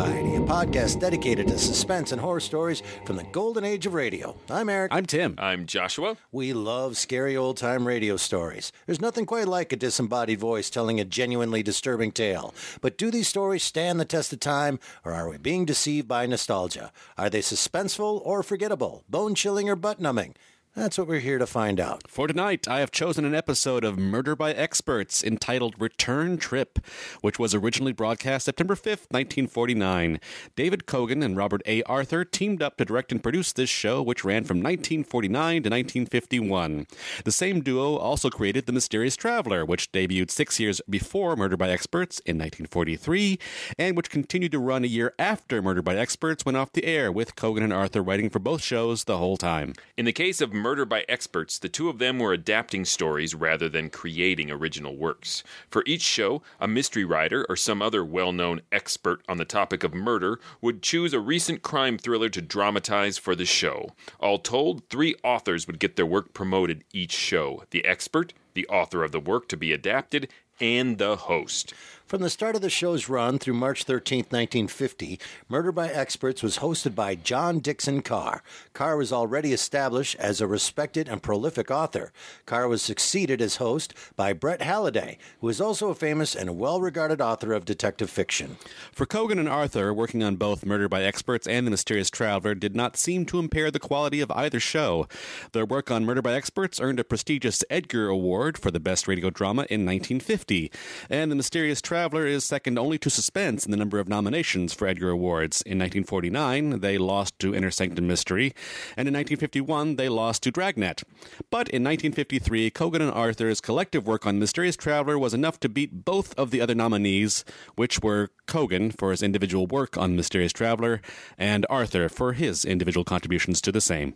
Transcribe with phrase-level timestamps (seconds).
[0.00, 4.34] Society, a podcast dedicated to suspense and horror stories from the golden age of radio.
[4.48, 4.94] I'm Eric.
[4.94, 5.34] I'm Tim.
[5.36, 6.16] I'm Joshua.
[6.32, 8.72] we love scary old time radio stories.
[8.86, 12.54] There's nothing quite like a disembodied voice telling a genuinely disturbing tale.
[12.80, 16.24] But do these stories stand the test of time, or are we being deceived by
[16.24, 16.92] nostalgia?
[17.18, 20.34] Are they suspenseful or forgettable, bone chilling or butt numbing?
[20.76, 22.06] That's what we're here to find out.
[22.06, 26.78] For tonight, I have chosen an episode of Murder by Experts entitled Return Trip,
[27.22, 30.20] which was originally broadcast September 5th, 1949.
[30.54, 31.82] David Kogan and Robert A.
[31.82, 36.86] Arthur teamed up to direct and produce this show, which ran from 1949 to 1951.
[37.24, 41.70] The same duo also created The Mysterious Traveler, which debuted six years before Murder by
[41.70, 43.40] Experts in 1943,
[43.76, 47.10] and which continued to run a year after Murder by Experts went off the air,
[47.10, 49.72] with Kogan and Arthur writing for both shows the whole time.
[49.96, 53.68] In the case of Murder by Experts, the two of them were adapting stories rather
[53.68, 55.42] than creating original works.
[55.70, 59.82] For each show, a mystery writer or some other well known expert on the topic
[59.82, 63.94] of murder would choose a recent crime thriller to dramatize for the show.
[64.18, 69.02] All told, three authors would get their work promoted each show the expert, the author
[69.02, 70.28] of the work to be adapted,
[70.60, 71.72] and the host.
[72.10, 76.58] From the start of the show's run through March 13, 1950, Murder by Experts was
[76.58, 78.42] hosted by John Dickson Carr.
[78.72, 82.12] Carr was already established as a respected and prolific author.
[82.46, 86.80] Carr was succeeded as host by Brett Halliday, who is also a famous and well
[86.80, 88.56] regarded author of detective fiction.
[88.90, 92.74] For Kogan and Arthur, working on both Murder by Experts and The Mysterious Traveler did
[92.74, 95.06] not seem to impair the quality of either show.
[95.52, 99.30] Their work on Murder by Experts earned a prestigious Edgar Award for the Best Radio
[99.30, 100.72] Drama in 1950,
[101.08, 104.88] and The Mysterious Traveler is second only to Suspense in the number of nominations for
[104.88, 105.60] Edgar Awards.
[105.62, 108.54] In 1949, they lost to Inner Sanctum Mystery,
[108.96, 111.02] and in 1951, they lost to Dragnet.
[111.50, 116.04] But in 1953, Kogan and Arthur's collective work on Mysterious Traveler was enough to beat
[116.06, 117.44] both of the other nominees,
[117.76, 121.02] which were Kogan for his individual work on Mysterious Traveler
[121.36, 124.14] and Arthur for his individual contributions to the same.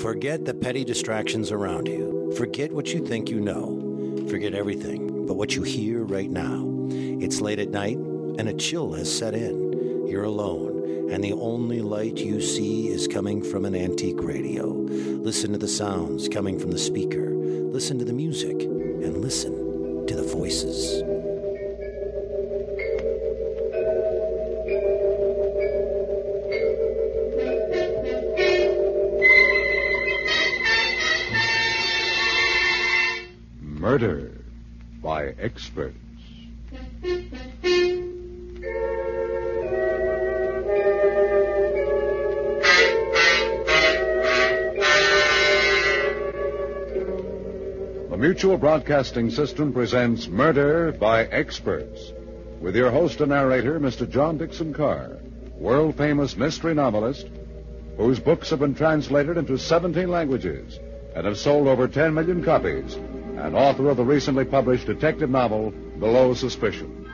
[0.00, 2.32] Forget the petty distractions around you.
[2.36, 4.26] Forget what you think you know.
[4.30, 6.69] Forget everything but what you hear right now.
[6.90, 10.06] It's late at night, and a chill has set in.
[10.08, 14.66] You're alone, and the only light you see is coming from an antique radio.
[14.66, 17.30] Listen to the sounds coming from the speaker.
[17.30, 21.02] Listen to the music, and listen to the voices.
[33.60, 34.32] Murder
[35.02, 36.09] by Experts.
[48.20, 52.12] Mutual Broadcasting System presents Murder by Experts
[52.60, 54.06] with your host and narrator, Mr.
[54.06, 55.16] John Dickson Carr,
[55.56, 57.26] world famous mystery novelist
[57.96, 60.78] whose books have been translated into 17 languages
[61.16, 65.70] and have sold over 10 million copies, and author of the recently published detective novel,
[65.70, 67.10] Below Suspicion.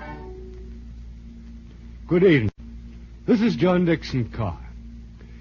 [2.08, 2.50] Good evening.
[3.26, 4.58] This is John Dickson Carr.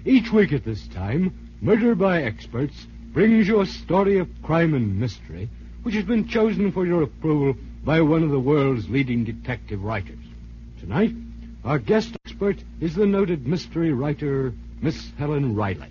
[0.04, 5.00] Each week at this time, Murder by Experts brings you a story of crime and
[5.00, 5.48] mystery
[5.84, 10.18] which has been chosen for your approval by one of the world's leading detective writers.
[10.80, 11.12] Tonight,
[11.64, 15.88] our guest expert is the noted mystery writer, Miss Helen Reilly.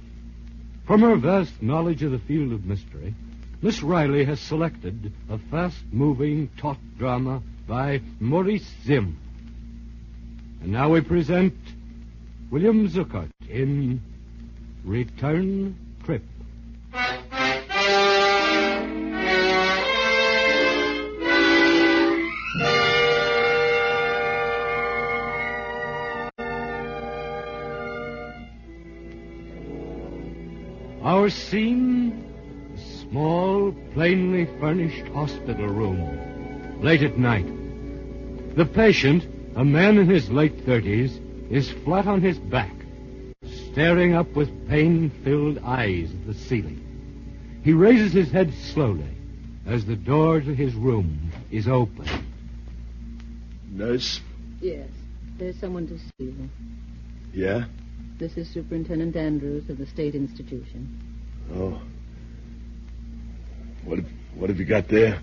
[0.85, 3.15] From her vast knowledge of the field of mystery,
[3.59, 9.15] Miss Reilly has selected a fast-moving taut drama by Maurice Zimm.
[10.61, 11.55] And now we present
[12.51, 13.99] William Zuckert in
[14.83, 15.75] Return
[31.25, 31.33] Trip.
[31.33, 32.23] Our scene,
[32.75, 37.47] a small, plainly furnished hospital room, late at night.
[38.55, 39.25] The patient,
[39.55, 41.19] a man in his late thirties,
[41.49, 42.73] is flat on his back,
[43.71, 46.81] staring up with pain-filled eyes at the ceiling.
[47.63, 49.17] He raises his head slowly
[49.65, 52.07] as the door to his room is open.
[53.71, 54.21] Nurse?
[54.61, 54.89] Yes.
[55.39, 56.49] There's someone to see you.
[57.33, 57.65] Yeah?
[58.19, 61.14] This is Superintendent Andrews of the State Institution.
[61.53, 61.81] Oh.
[63.83, 65.19] What have, what have you got there?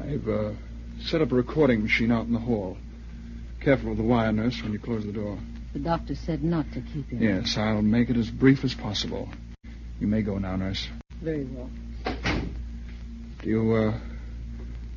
[0.00, 0.52] I've uh,
[1.00, 2.76] set up a recording machine out in the hall.
[3.60, 5.38] Careful of the wire, nurse, when you close the door.
[5.72, 7.22] The doctor said not to keep him.
[7.22, 9.28] Yes, I'll make it as brief as possible.
[10.00, 10.88] You may go now, nurse.
[11.22, 11.70] Very well.
[13.42, 13.98] Do you, uh,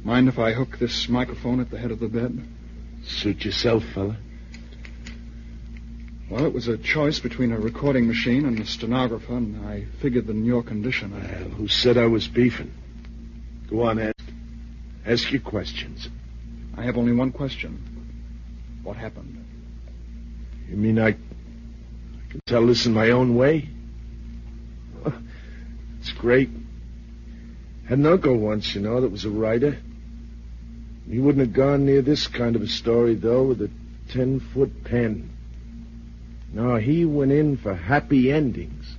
[0.03, 2.45] mind if I hook this microphone at the head of the bed?
[3.05, 4.17] Suit yourself, fella.
[6.29, 10.25] Well, it was a choice between a recording machine and a stenographer, and I figured
[10.25, 11.41] that in your condition, I...
[11.41, 12.71] Well, who said I was beefing?
[13.69, 14.15] Go on, ask.
[15.05, 16.09] Ask your questions.
[16.75, 17.79] I have only one question.
[18.81, 19.45] What happened?
[20.67, 21.15] You mean I, I
[22.31, 23.69] can tell this in my own way?
[25.99, 26.49] It's great.
[27.87, 29.79] Had an uncle once, you know, that was a writer.
[31.09, 33.71] He wouldn't have gone near this kind of a story, though, with a
[34.09, 35.34] ten-foot pen.
[36.55, 38.95] No, he went in for happy endings.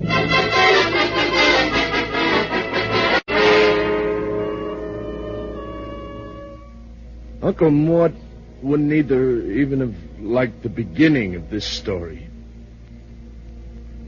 [7.43, 8.13] Uncle Mort
[8.61, 12.29] wouldn't either even have liked the beginning of this story.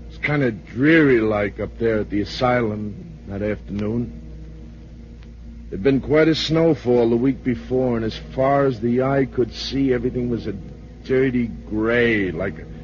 [0.08, 4.12] It's kind of dreary like up there at the asylum that afternoon.
[5.70, 9.54] There'd been quite a snowfall the week before, and as far as the eye could
[9.54, 10.52] see, everything was a
[11.04, 12.77] dirty gray, like a,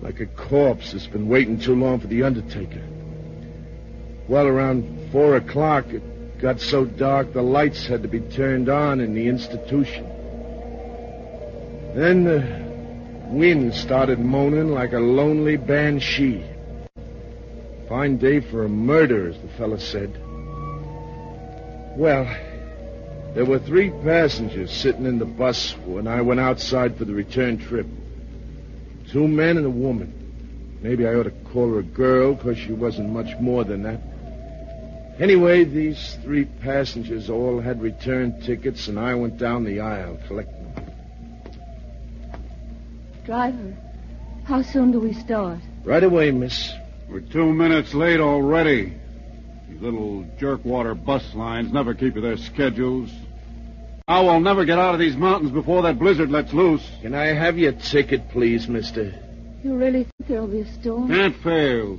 [0.00, 2.82] like a corpse that's been waiting too long for the undertaker.
[4.28, 6.02] Well, around four o'clock, it
[6.40, 10.04] got so dark the lights had to be turned on in the institution.
[11.94, 12.66] Then the
[13.28, 16.44] wind started moaning like a lonely banshee.
[17.88, 20.10] Fine day for a murder, as the fella said.
[21.96, 22.24] Well,
[23.34, 27.58] there were three passengers sitting in the bus when I went outside for the return
[27.58, 27.86] trip.
[29.10, 30.78] Two men and a woman.
[30.82, 34.00] Maybe I ought to call her a girl, because she wasn't much more than that.
[35.18, 40.74] Anyway, these three passengers all had return tickets, and I went down the aisle collecting
[40.74, 40.84] them.
[43.24, 43.76] Driver,
[44.44, 45.58] how soon do we start?
[45.84, 46.72] Right away, miss.
[47.08, 48.92] We're two minutes late already.
[49.68, 53.10] These little jerkwater bus lines never keep to their schedules.
[54.08, 56.88] I will never get out of these mountains before that blizzard lets loose.
[57.02, 59.12] Can I have your ticket, please, mister?
[59.64, 61.08] You really think there'll be a storm?
[61.08, 61.98] Can't fail.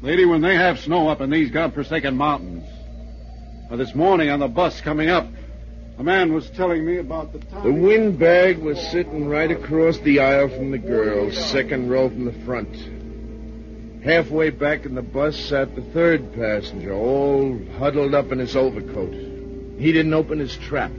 [0.00, 2.64] Lady, when they have snow up in these godforsaken mountains.
[3.68, 5.26] Now, this morning on the bus coming up,
[5.98, 7.62] a man was telling me about the time.
[7.62, 12.44] The windbag was sitting right across the aisle from the girls, second row from the
[12.46, 12.74] front.
[14.02, 19.12] Halfway back in the bus sat the third passenger, all huddled up in his overcoat.
[19.78, 20.90] He didn't open his trap.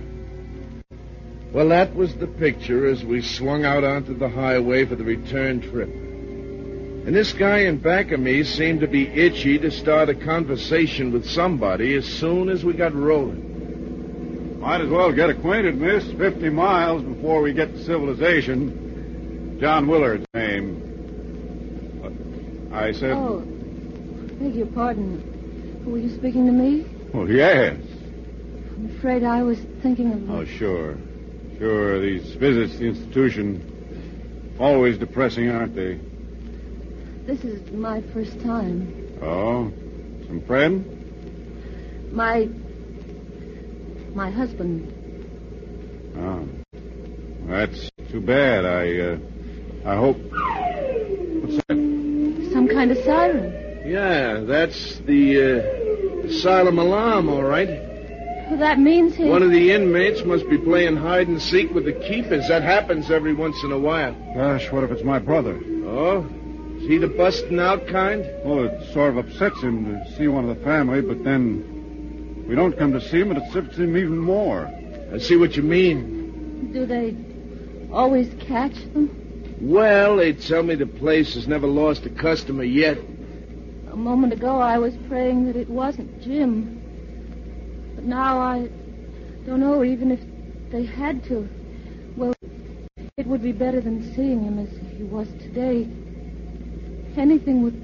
[1.51, 5.61] Well, that was the picture as we swung out onto the highway for the return
[5.61, 5.89] trip.
[5.89, 11.11] And this guy in back of me seemed to be itchy to start a conversation
[11.11, 14.59] with somebody as soon as we got rolling.
[14.59, 16.03] Might as well get acquainted, miss.
[16.11, 19.57] Fifty miles before we get to civilization.
[19.59, 20.85] John Willard's name.
[22.71, 23.13] I said.
[23.13, 23.39] Oh,
[24.39, 25.83] beg your pardon.
[25.85, 26.85] Were you speaking to me?
[27.11, 27.77] Well, yes.
[28.75, 30.29] I'm afraid I was thinking of.
[30.29, 30.95] Oh, sure.
[31.59, 34.55] Sure, these visits to the institution.
[34.57, 35.99] Always depressing, aren't they?
[37.25, 39.19] This is my first time.
[39.21, 39.69] Oh?
[40.27, 40.85] Some friend?
[42.13, 42.47] My.
[44.15, 44.87] My husband.
[46.17, 46.47] Oh.
[47.47, 48.65] That's too bad.
[48.65, 49.17] I, uh.
[49.85, 50.17] I hope.
[51.41, 52.49] What's that?
[52.53, 53.85] Some kind of siren.
[53.85, 57.88] Yeah, that's the uh, asylum alarm, all right.
[58.49, 59.25] Well, that means he.
[59.25, 62.47] One of the inmates must be playing hide and seek with the keepers.
[62.47, 64.13] That happens every once in a while.
[64.33, 65.59] Gosh, what if it's my brother?
[65.85, 66.27] Oh?
[66.77, 68.25] Is he the busting out kind?
[68.43, 72.55] Well, it sort of upsets him to see one of the family, but then we
[72.55, 74.65] don't come to see him, and it upsets him even more.
[75.13, 76.71] I see what you mean.
[76.73, 77.15] Do they
[77.93, 79.57] always catch them?
[79.61, 82.97] Well, they tell me the place has never lost a customer yet.
[83.91, 86.78] A moment ago, I was praying that it wasn't Jim.
[87.99, 88.69] But now I
[89.45, 90.21] don't know, even if
[90.71, 91.49] they had to.
[92.15, 92.33] Well,
[93.17, 95.85] it would be better than seeing him as he was today.
[97.17, 97.75] Anything would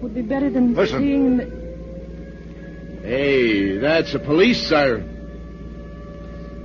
[0.00, 1.02] would be better than Listen.
[1.02, 3.02] seeing him.
[3.02, 5.04] Hey, that's a police siren.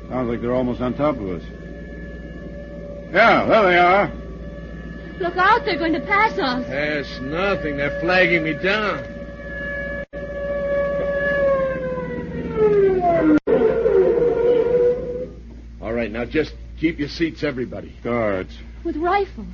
[0.08, 1.44] Sounds like they're almost on top of us.
[3.12, 4.10] Yeah, there they are.
[5.20, 6.66] Look out, they're going to pass us.
[6.70, 7.76] That's nothing.
[7.76, 9.15] They're flagging me down.
[16.16, 17.94] Now just keep your seats, everybody.
[18.02, 18.58] Guards.
[18.86, 19.54] With rifles.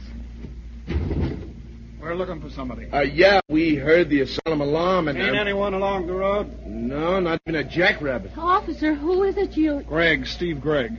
[1.99, 2.87] We're looking for somebody.
[2.87, 5.17] Uh, yeah, we heard the asylum alarm and...
[5.17, 6.67] Ain't uh, anyone along the road?
[6.67, 8.37] No, not even a jackrabbit.
[8.37, 9.81] Officer, who is it you...
[9.87, 10.91] Greg, Steve Gregg.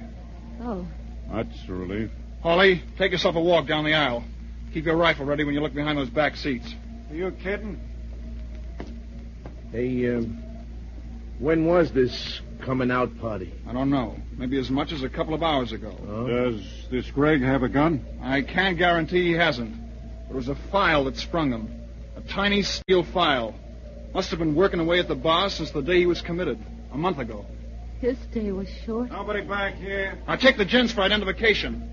[0.61, 0.85] Oh,
[1.31, 2.11] That's a relief.
[2.43, 4.25] Holly, take yourself a walk down the aisle.
[4.73, 6.75] Keep your rifle ready when you look behind those back seats.
[7.09, 7.81] Are you kidding?
[9.71, 10.43] Hey, um,
[11.43, 13.53] when was this coming out party?
[13.69, 14.17] I don't know.
[14.37, 15.91] Maybe as much as a couple of hours ago.
[16.29, 18.05] Does this Greg have a gun?
[18.23, 19.75] I can't guarantee he hasn't.
[20.31, 21.69] It was a file that sprung him.
[22.17, 23.57] A tiny steel file.
[24.15, 26.65] Must have been working away at the bar since the day he was committed.
[26.93, 27.45] A month ago.
[28.01, 29.11] his day was short.
[29.11, 30.19] Nobody back here.
[30.29, 31.91] Now take the gents for identification.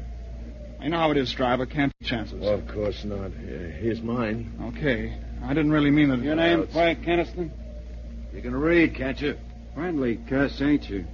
[0.79, 1.65] I know how it is, driver.
[1.65, 2.39] Can't take chances.
[2.39, 3.31] Well, of course not.
[3.31, 4.51] Uh, here's mine.
[4.75, 5.17] Okay.
[5.43, 6.19] I didn't really mean that.
[6.19, 7.51] Your name, Frank Keniston?
[8.33, 9.37] You can read, can't you?
[9.73, 11.05] Friendly cuss, ain't you?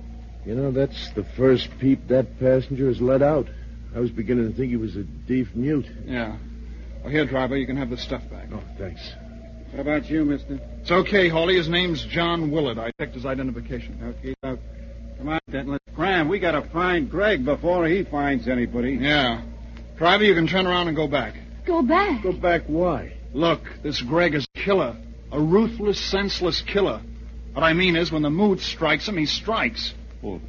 [0.45, 3.47] You know, that's the first peep that passenger has let out.
[3.95, 5.87] I was beginning to think he was a deaf mute.
[6.05, 6.37] Yeah.
[7.01, 8.47] Well, here, driver, you can have the stuff back.
[8.51, 9.01] Oh, thanks.
[9.71, 10.59] What about you, mister?
[10.81, 11.55] It's okay, Hawley.
[11.55, 12.77] His name's John Willard.
[12.77, 14.15] I checked his identification.
[14.19, 14.55] Okay, uh,
[15.17, 15.79] come on, Denton.
[15.95, 18.93] Graham, we gotta find Greg before he finds anybody.
[18.93, 19.43] Yeah.
[19.97, 21.35] Driver, you can turn around and go back.
[21.65, 22.21] Go back.
[22.21, 23.13] Go back, why?
[23.33, 24.95] Look, this Greg is a killer.
[25.35, 27.01] A ruthless, senseless killer.
[27.51, 29.93] What I mean is, when the mood strikes him, he strikes.
[30.21, 30.39] Well,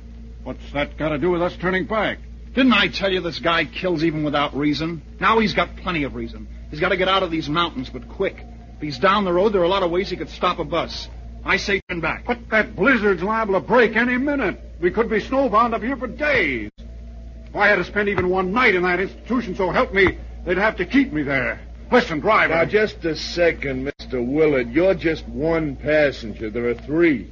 [0.44, 2.18] what's that got to do with us turning back?
[2.54, 5.02] Didn't I tell you this guy kills even without reason?
[5.20, 6.46] Now he's got plenty of reason.
[6.70, 8.36] He's got to get out of these mountains, but quick.
[8.76, 10.64] If he's down the road, there are a lot of ways he could stop a
[10.64, 11.08] bus.
[11.44, 12.24] I say turn back.
[12.24, 14.60] But that blizzard's liable to break any minute.
[14.80, 16.70] We could be snowbound up here for days.
[16.78, 20.58] If I had to spend even one night in that institution, so help me, they'd
[20.58, 21.65] have to keep me there.
[21.90, 22.54] Listen, driver.
[22.54, 24.24] Now, just a second, Mr.
[24.26, 24.70] Willard.
[24.70, 26.50] You're just one passenger.
[26.50, 27.30] There are three.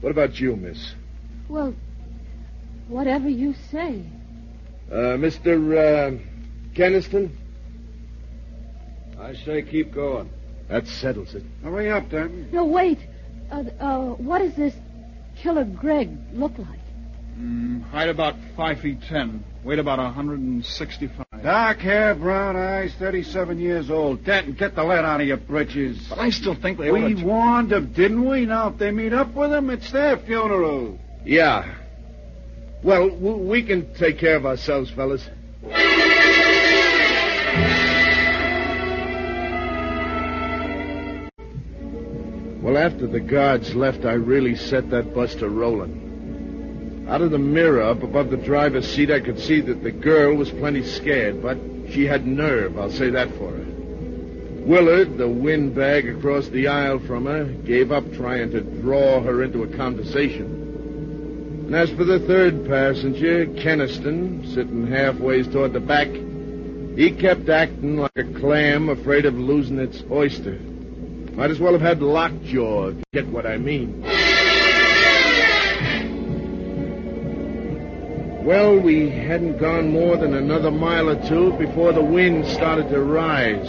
[0.00, 0.94] What about you, miss?
[1.48, 1.74] Well,
[2.88, 4.02] whatever you say.
[4.90, 5.76] Uh, Mr.
[5.76, 6.18] Uh,
[6.74, 7.36] Keniston?
[9.20, 10.30] I say keep going.
[10.68, 11.42] That settles it.
[11.62, 12.50] Hurry up, Denton.
[12.52, 12.98] No, wait.
[13.50, 14.74] Uh, uh, what does this
[15.36, 16.80] killer Greg look like?
[17.38, 19.44] Mm, height about five feet ten.
[19.62, 21.26] Weight about 165.
[21.42, 24.24] Dark hair, brown eyes, 37 years old.
[24.24, 26.06] Denton, get the lead out of your britches.
[26.08, 27.24] But I still think they We ought to...
[27.24, 28.46] warned them, didn't we?
[28.46, 30.98] Now, if they meet up with him, it's their funeral.
[31.24, 31.74] Yeah.
[32.84, 35.28] Well, we can take care of ourselves, fellas.
[42.62, 46.05] Well, after the guards left, I really set that bus to rolling.
[47.08, 50.34] Out of the mirror up above the driver's seat, I could see that the girl
[50.34, 51.56] was plenty scared, but
[51.90, 53.64] she had nerve, I'll say that for her.
[54.66, 59.62] Willard, the windbag across the aisle from her, gave up trying to draw her into
[59.62, 61.64] a conversation.
[61.66, 66.08] And as for the third passenger, Keniston, sitting halfway toward the back,
[66.96, 70.58] he kept acting like a clam afraid of losing its oyster.
[71.34, 74.02] Might as well have had lockjaw, if you get what I mean.
[78.46, 83.02] Well, we hadn't gone more than another mile or two before the wind started to
[83.02, 83.68] rise.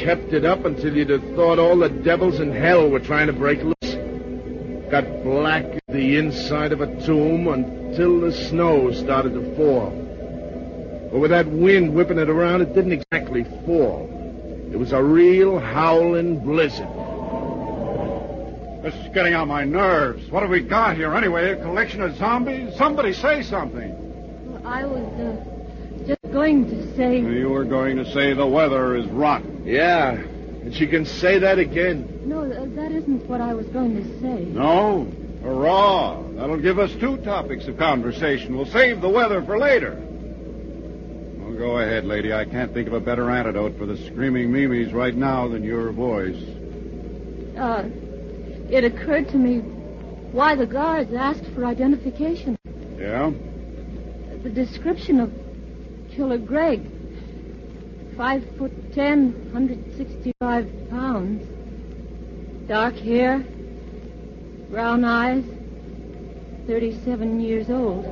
[0.00, 3.34] Kept it up until you'd have thought all the devils in hell were trying to
[3.34, 4.88] break loose.
[4.90, 9.90] Got black the inside of a tomb until the snow started to fall.
[11.12, 14.08] But with that wind whipping it around, it didn't exactly fall.
[14.72, 16.88] It was a real howling blizzard.
[18.82, 20.30] This is getting on my nerves.
[20.30, 21.50] What have we got here anyway?
[21.50, 22.76] A collection of zombies?
[22.76, 23.92] Somebody say something.
[24.52, 27.18] Well, I was uh, just going to say.
[27.20, 29.66] You were going to say the weather is rotten.
[29.66, 32.20] Yeah, and she can say that again.
[32.24, 34.44] No, that isn't what I was going to say.
[34.44, 35.10] No?
[35.42, 36.22] Hurrah!
[36.36, 38.56] That'll give us two topics of conversation.
[38.56, 39.94] We'll save the weather for later.
[41.38, 42.32] Well, go ahead, lady.
[42.32, 45.90] I can't think of a better antidote for the screaming Mimis right now than your
[45.90, 46.40] voice.
[47.56, 47.88] Uh,
[48.70, 49.58] it occurred to me
[50.30, 52.56] why the guards asked for identification.
[52.98, 53.32] Yeah?
[54.42, 55.32] The description of
[56.10, 56.82] Killer Greg.
[58.16, 61.46] Five foot ten, 165 pounds.
[62.68, 63.44] Dark hair,
[64.70, 65.44] brown eyes,
[66.66, 68.04] 37 years old.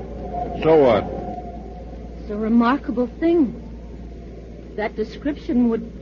[0.63, 1.05] So what?
[2.21, 3.63] It's a remarkable thing.
[4.77, 5.93] That description would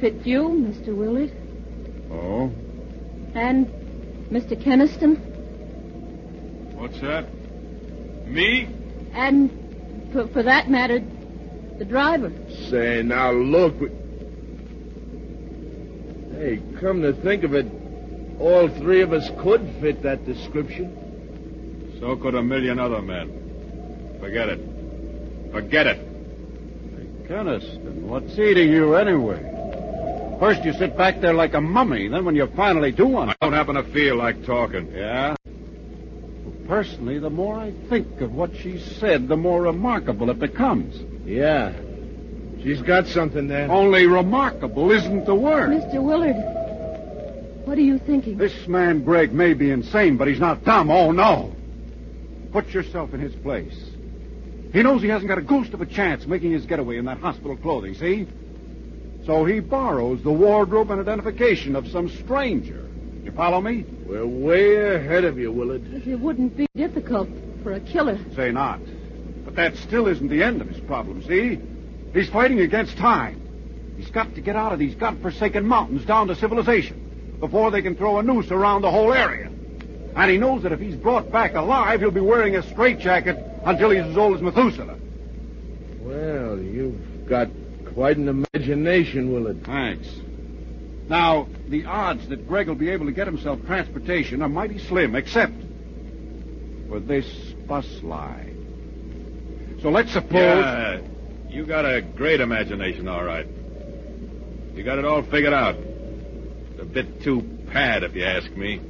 [0.00, 0.96] fit you, Mr.
[0.96, 1.32] Willard,
[2.10, 2.50] Oh?
[3.34, 3.66] And
[4.30, 4.60] Mr.
[4.62, 5.16] Keniston,
[6.76, 7.26] What's that?
[8.26, 8.66] Me?
[9.12, 9.50] and,
[10.12, 11.00] for, for that matter,
[11.78, 12.32] the driver.
[12.70, 13.78] Say, now look.
[13.80, 13.90] we-
[16.38, 17.66] Hey, come to think of it,
[18.40, 21.96] all three of us could fit that description.
[22.00, 24.18] So could a million other men.
[24.18, 25.52] Forget it.
[25.52, 27.28] Forget it.
[27.28, 29.50] Keniston, what's eating you anyway?
[30.42, 33.28] First you sit back there like a mummy, then when you finally do one.
[33.28, 34.90] I don't happen to feel like talking.
[34.90, 35.36] Yeah?
[35.44, 41.00] Well, personally, the more I think of what she said, the more remarkable it becomes.
[41.24, 41.72] Yeah.
[42.60, 43.70] She's got something there.
[43.70, 45.70] Only remarkable isn't the word.
[45.70, 46.02] Mr.
[46.02, 46.34] Willard,
[47.64, 48.36] what are you thinking?
[48.36, 50.90] This man, Greg, may be insane, but he's not dumb.
[50.90, 51.54] Oh, no.
[52.50, 53.80] Put yourself in his place.
[54.72, 57.18] He knows he hasn't got a ghost of a chance making his getaway in that
[57.18, 58.26] hospital clothing, see?
[59.26, 62.88] So he borrows the wardrobe and identification of some stranger.
[63.22, 63.84] You follow me?
[64.04, 65.84] We're way ahead of you, Willard.
[66.06, 67.28] It wouldn't be difficult
[67.62, 68.18] for a killer.
[68.34, 68.80] Say not.
[69.44, 71.60] But that still isn't the end of his problem, see?
[72.12, 73.40] He's fighting against time.
[73.96, 77.94] He's got to get out of these godforsaken mountains down to civilization before they can
[77.94, 79.50] throw a noose around the whole area.
[80.16, 83.90] And he knows that if he's brought back alive, he'll be wearing a straitjacket until
[83.90, 84.98] he's as old as Methuselah.
[86.00, 87.48] Well, you've got
[87.94, 89.64] quite an imagination, Willard.
[89.64, 90.08] Thanks.
[91.08, 95.14] Now, the odds that Greg will be able to get himself transportation are mighty slim,
[95.14, 95.52] except
[96.88, 97.26] for this
[97.66, 99.78] bus line.
[99.82, 100.64] So let's suppose.
[100.64, 101.00] Yeah,
[101.48, 103.46] you got a great imagination, all right.
[104.74, 105.76] You got it all figured out.
[105.76, 108.80] It's a bit too pad, if you ask me.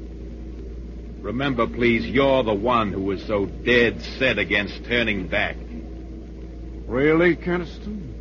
[1.20, 5.56] Remember, please, you're the one who was so dead set against turning back.
[6.86, 8.11] Really, Keniston?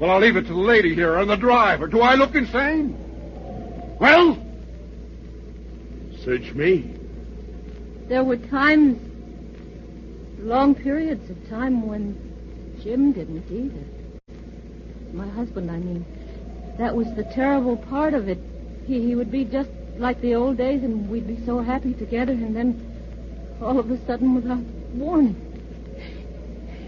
[0.00, 1.88] Well, I'll leave it to the lady here and the driver.
[1.88, 2.96] Do I look insane?
[3.98, 4.38] Well?
[6.24, 6.94] Search me.
[8.08, 8.96] There were times,
[10.38, 12.16] long periods of time when
[12.84, 13.84] Jim didn't either.
[15.12, 16.04] My husband, I mean.
[16.78, 18.38] That was the terrible part of it.
[18.86, 22.32] He, he would be just like the old days, and we'd be so happy together,
[22.32, 24.62] and then all of a sudden, without
[24.94, 25.34] warning,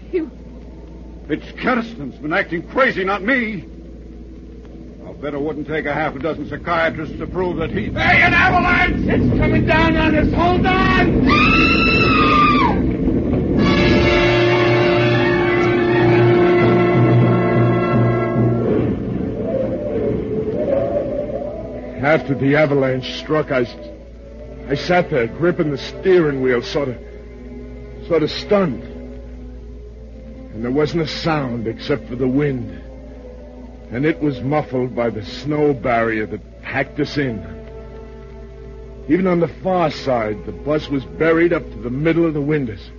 [0.11, 0.21] he,
[1.29, 3.65] It's Keniston's been acting crazy, not me.
[5.05, 7.85] I'll bet it wouldn't take a half a dozen psychiatrists to prove that he.
[7.85, 9.07] Hey, an avalanche!
[9.07, 10.33] It's coming down on us!
[10.33, 11.21] Hold on!
[22.03, 23.59] After the avalanche struck, I,
[24.67, 26.97] I sat there gripping the steering wheel, sort of,
[28.07, 28.90] sort of stunned.
[30.53, 32.81] And there wasn't a sound except for the wind.
[33.91, 37.39] And it was muffled by the snow barrier that packed us in.
[39.07, 42.41] Even on the far side, the bus was buried up to the middle of the
[42.41, 42.91] windows.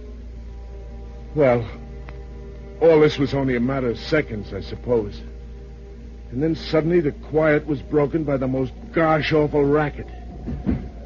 [1.35, 1.67] Well,
[2.81, 5.21] all this was only a matter of seconds, I suppose.
[6.31, 10.09] And then suddenly the quiet was broken by the most gosh awful racket.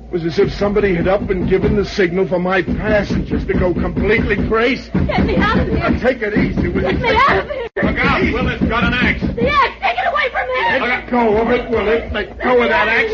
[0.07, 3.53] It was as if somebody had up and given the signal for my passengers to
[3.55, 4.89] go completely crazy.
[4.93, 5.79] get me out of here!
[5.79, 6.99] Now, take it easy, will Get you?
[7.01, 7.69] me out of here!
[7.83, 8.23] Look out!
[8.23, 9.21] Willard's got an axe!
[9.21, 9.75] The axe!
[9.81, 10.81] Take it away from here!
[10.81, 12.13] Let go of it, will it?
[12.13, 13.13] Let go of that axe.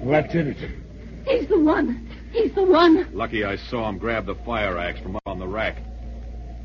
[0.00, 0.70] Well, that did it.
[1.24, 2.08] He's the one.
[2.32, 3.08] He's the one.
[3.12, 5.78] Lucky I saw him grab the fire axe from up on the rack.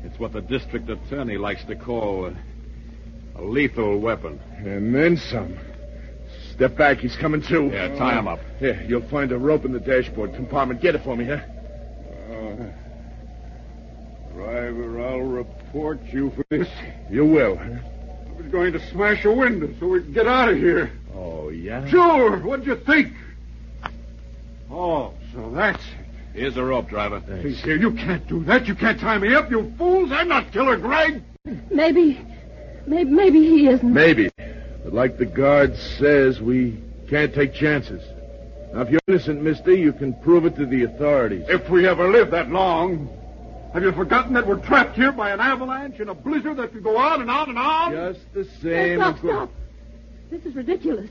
[0.04, 2.36] It's what the district attorney likes to call a,
[3.36, 4.40] a lethal weapon.
[4.58, 5.56] And then some.
[6.54, 7.70] Step back, he's coming too.
[7.72, 8.40] Yeah, tie him up.
[8.58, 10.80] Here, you'll find a rope in the dashboard compartment.
[10.82, 11.40] Get it for me, huh?
[12.30, 12.72] Uh,
[14.34, 16.68] driver, I'll report you for this.
[17.10, 17.64] You will, huh?
[17.64, 20.92] I was going to smash a window so we could get out of here.
[21.14, 21.88] Oh, yeah?
[21.88, 22.38] Sure.
[22.38, 23.12] What'd you think?
[24.70, 26.02] Oh, so that's it.
[26.34, 27.20] Here's the rope, driver.
[27.20, 28.66] Please, here, you can't do that.
[28.66, 30.10] You can't tie me up, you fools.
[30.12, 31.22] I'm not Killer Greg.
[31.70, 32.18] Maybe,
[32.86, 33.92] maybe, maybe he isn't.
[33.92, 34.30] Maybe.
[34.84, 38.02] But like the guard says, we can't take chances.
[38.72, 41.44] Now, if you're innocent, mister, you can prove it to the authorities.
[41.48, 43.08] If we ever live that long.
[43.74, 46.82] Have you forgotten that we're trapped here by an avalanche in a blizzard that could
[46.82, 47.92] go on and on and on?
[47.92, 48.98] Just the Hey, same.
[48.98, 49.50] stop, of stop.
[50.30, 51.08] This is ridiculous.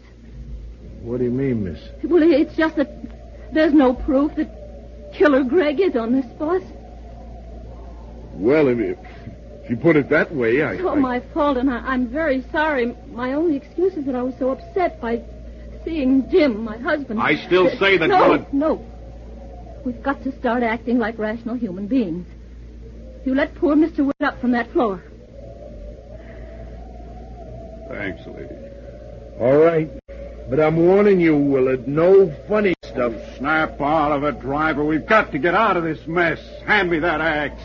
[1.01, 1.79] What do you mean, miss?
[2.03, 6.61] Well, it's just that there's no proof that Killer Greg is on this bus.
[8.33, 8.97] Well, if you,
[9.63, 10.73] if you put it that way, I.
[10.73, 12.95] It's all I- my fault, and I, I'm very sorry.
[13.11, 15.21] My only excuse is that I was so upset by
[15.85, 17.19] seeing Jim, my husband.
[17.21, 18.85] I still say that no, Willard- No,
[19.83, 22.27] We've got to start acting like rational human beings.
[23.25, 24.05] You let poor Mr.
[24.05, 25.01] Wood up from that floor.
[27.87, 28.55] Thanks, lady.
[29.39, 29.89] All right.
[30.49, 33.13] But I'm warning you, Willard, no funny stuff.
[33.37, 34.83] Snap out of it, driver.
[34.85, 36.39] We've got to get out of this mess.
[36.65, 37.61] Hand me that axe.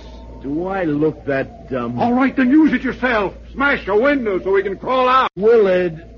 [0.47, 1.99] Do I look that dumb?
[1.99, 3.35] All right, then use it yourself.
[3.53, 5.29] Smash a window so we can crawl out.
[5.35, 6.09] Willard,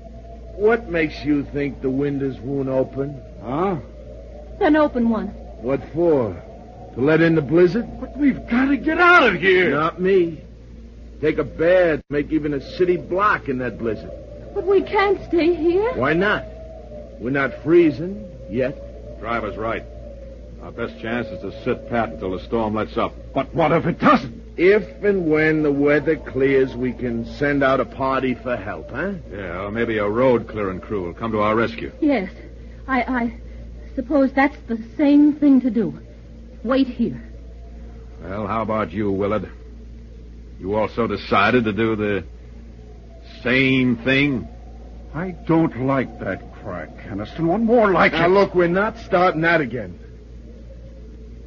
[0.53, 3.19] what makes you think the windows won't open?
[3.41, 3.77] Huh?
[4.59, 5.29] Then open one.
[5.63, 6.39] What for?
[6.93, 7.87] To let in the blizzard?
[7.99, 9.71] But we've got to get out of here.
[9.71, 10.43] Not me.
[11.21, 14.11] Take a bed, make even a city block in that blizzard.
[14.53, 15.95] But we can't stay here.
[15.95, 16.45] Why not?
[17.19, 19.19] We're not freezing yet.
[19.19, 19.83] Driver's right.
[20.63, 23.13] Our best chance is to sit pat until the storm lets up.
[23.33, 24.43] But what if it doesn't?
[24.57, 29.13] If and when the weather clears, we can send out a party for help, huh?
[29.31, 31.91] Yeah, or maybe a road clearing crew will come to our rescue.
[32.01, 32.29] Yes.
[32.87, 33.39] I, I
[33.95, 35.97] suppose that's the same thing to do.
[36.63, 37.23] Wait here.
[38.21, 39.49] Well, how about you, Willard?
[40.59, 42.25] You also decided to do the
[43.43, 44.45] same thing?
[45.13, 47.47] I don't like that crack, Keniston.
[47.47, 48.29] One more like now, it.
[48.29, 49.97] look, we're not starting that again.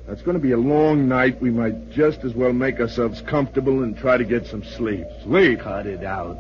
[0.06, 1.40] That's going to be a long night.
[1.40, 5.06] We might just as well make ourselves comfortable and try to get some sleep.
[5.22, 5.60] Sleep?
[5.60, 6.36] Cut it out.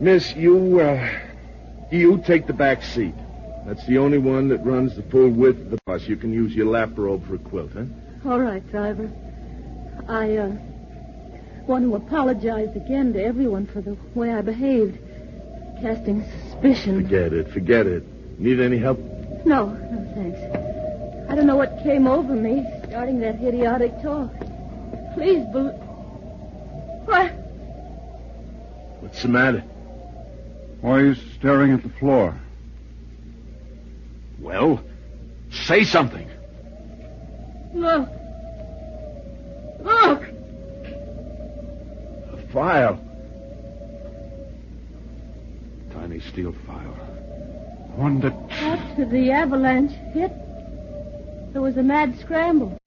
[0.00, 1.08] Miss, you, uh,
[1.90, 3.14] you take the back seat.
[3.66, 6.08] That's the only one that runs the full width of the bus.
[6.08, 7.84] You can use your lap robe for a quilt, huh?
[8.28, 9.10] All right, driver.
[10.08, 10.56] I uh,
[11.66, 14.98] want to apologize again to everyone for the way I behaved,
[15.80, 17.02] casting suspicion.
[17.02, 17.52] Forget it.
[17.52, 18.04] Forget it.
[18.40, 18.98] Need any help?
[19.44, 20.71] No, no, thanks.
[21.32, 24.30] I don't know what came over me, starting that idiotic talk.
[25.14, 25.72] Please, bel
[27.06, 27.32] What?
[29.00, 29.60] What's the matter?
[30.82, 32.38] Why are you staring at the floor?
[34.40, 34.84] Well,
[35.50, 36.28] say something.
[37.72, 38.10] Look.
[39.80, 40.22] Look.
[42.30, 43.02] A file.
[45.94, 46.92] Tiny steel file.
[47.96, 48.34] One that.
[48.50, 50.30] After the avalanche hit,
[51.52, 52.78] there was a mad scramble.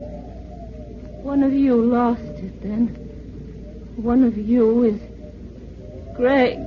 [1.22, 2.88] One of you lost it then.
[3.96, 5.00] One of you is
[6.16, 6.58] Greg.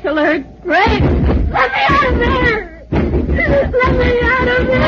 [0.00, 1.02] Killer Greg!
[1.50, 2.86] Let me out of there!
[2.92, 4.86] Let me out of there!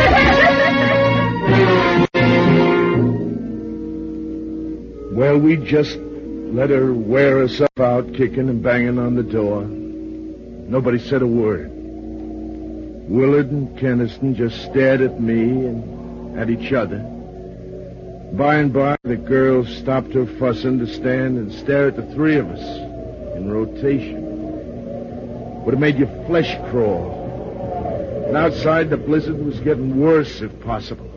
[5.12, 9.64] Well, we just let her wear up out, kicking and banging on the door.
[9.64, 11.77] Nobody said a word.
[13.08, 16.98] Willard and Keniston just stared at me and at each other.
[18.34, 22.36] By and by, the girl stopped her fussing to stand and stare at the three
[22.36, 22.60] of us
[23.34, 25.64] in rotation.
[25.64, 28.26] Would have made your flesh crawl.
[28.26, 31.08] And outside, the blizzard was getting worse, if possible.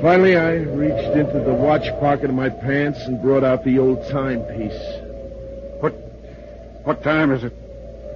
[0.00, 4.08] Finally, I reached into the watch pocket of my pants and brought out the old
[4.08, 4.80] timepiece.
[5.80, 5.92] What?
[6.84, 7.52] What time is it?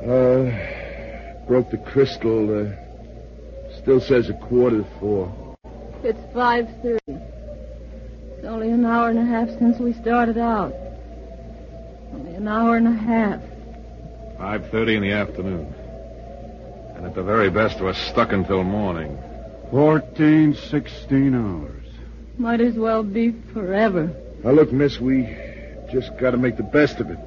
[0.07, 0.84] Uh,
[1.47, 2.67] broke the crystal.
[2.67, 2.73] Uh,
[3.83, 5.57] still says a quarter to four.
[6.03, 6.99] It's 5.30.
[7.07, 10.73] It's only an hour and a half since we started out.
[12.13, 13.41] Only an hour and a half.
[14.39, 15.75] 5.30 in the afternoon.
[16.97, 19.19] And at the very best, we're stuck until morning.
[19.71, 21.87] Fourteen, sixteen hours.
[22.39, 24.15] Might as well be forever.
[24.45, 25.25] Now, look, miss, we
[25.93, 27.19] just got to make the best of it.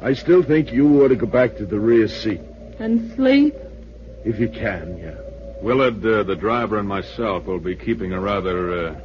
[0.00, 2.40] I still think you ought to go back to the rear seat.
[2.78, 3.54] And sleep?
[4.24, 5.14] If you can, yeah.
[5.62, 9.00] Willard, uh, the driver, and myself will be keeping a rather uh,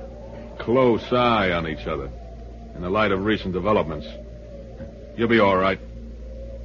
[0.59, 2.09] close eye on each other
[2.75, 4.07] in the light of recent developments.
[5.15, 5.79] You'll be all right,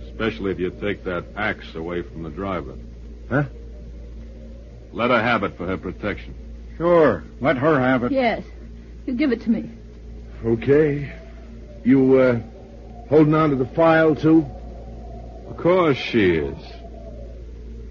[0.09, 2.75] especially if you take that axe away from the driver.
[3.29, 3.45] Huh?
[4.93, 6.35] Let her have it for her protection.
[6.77, 7.23] Sure.
[7.41, 8.13] Let her have it.
[8.13, 8.43] Yes.
[9.07, 9.71] You give it to me.
[10.45, 11.13] Okay.
[11.85, 12.41] You, uh,
[13.09, 14.45] holding on to the file, too?
[15.49, 16.57] Of course she is.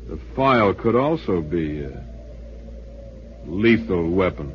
[0.08, 2.04] The file could also be a
[3.48, 4.54] lethal weapon.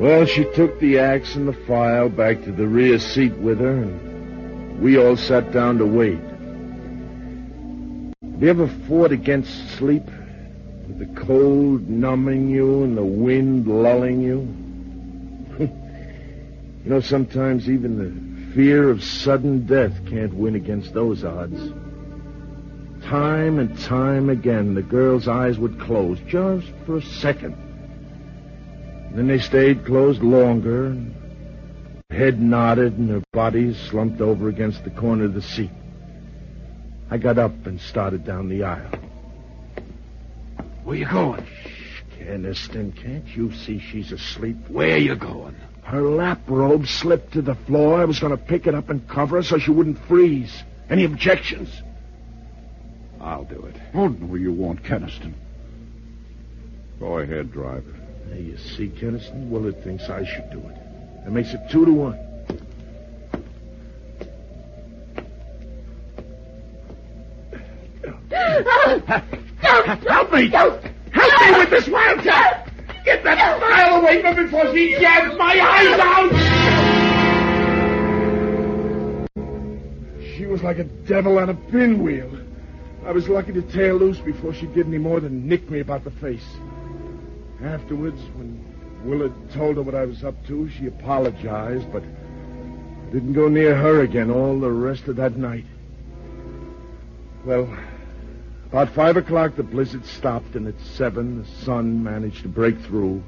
[0.00, 3.82] Well, she took the axe and the file back to the rear seat with her,
[3.82, 6.20] and we all sat down to wait.
[8.32, 10.06] Have you ever fought against sleep?
[10.86, 14.48] With the cold numbing you and the wind lulling you?
[16.84, 18.27] you know, sometimes even the
[18.58, 21.70] fear of sudden death can't win against those odds.
[23.04, 27.56] Time and time again, the girl's eyes would close just for a second.
[29.14, 31.14] Then they stayed closed longer, and
[32.10, 35.70] her head nodded and her body slumped over against the corner of the seat.
[37.12, 38.90] I got up and started down the aisle.
[40.82, 41.46] Where you going?
[41.46, 44.56] Shh, Keniston, can't you see she's asleep?
[44.66, 45.54] Where you going?
[45.88, 47.98] Her lap robe slipped to the floor.
[47.98, 50.62] I was going to pick it up and cover her so she wouldn't freeze.
[50.90, 51.70] Any objections?
[53.18, 53.74] I'll do it.
[53.94, 55.34] Oh, no, you won't, Keniston.
[57.00, 57.94] Go ahead, driver.
[58.26, 59.50] There you see, Keniston.
[59.50, 60.76] Willard thinks I should do it.
[61.24, 62.18] That makes it two to one.
[69.60, 70.50] Help, help me!
[70.50, 72.67] Help me with this wildcat!
[73.08, 76.30] Get that file away from me before she jabs my eyes out!
[80.36, 82.30] She was like a devil on a pinwheel.
[83.06, 86.04] I was lucky to tear loose before she did any more than nick me about
[86.04, 86.44] the face.
[87.64, 88.62] Afterwards, when
[89.04, 92.02] Willard told her what I was up to, she apologized, but
[93.10, 95.64] didn't go near her again all the rest of that night.
[97.46, 97.74] Well,
[98.68, 103.22] about five o'clock, the blizzard stopped, and at seven, the sun managed to break through.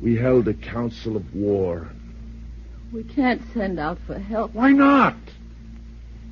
[0.00, 1.88] We held a council of war.
[2.92, 4.54] We can't send out for help.
[4.54, 5.16] Why not?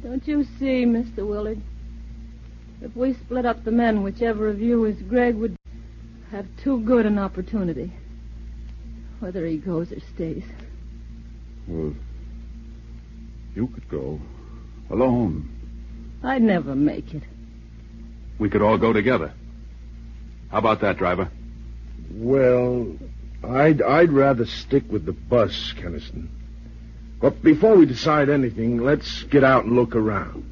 [0.02, 1.26] Don't you see, Mr.
[1.26, 1.60] Willard?
[2.80, 5.56] If we split up the men, whichever of you is Greg would
[6.30, 7.92] have too good an opportunity.
[9.18, 10.44] Whether he goes or stays.
[11.66, 11.94] Well,
[13.54, 14.20] you could go.
[14.90, 15.48] Alone.
[16.22, 17.22] I'd never make it.
[18.40, 19.32] We could all go together.
[20.50, 21.30] How about that, driver?
[22.10, 22.96] Well,
[23.44, 26.30] I'd, I'd rather stick with the bus, Keniston.
[27.20, 30.46] But before we decide anything, let's get out and look around.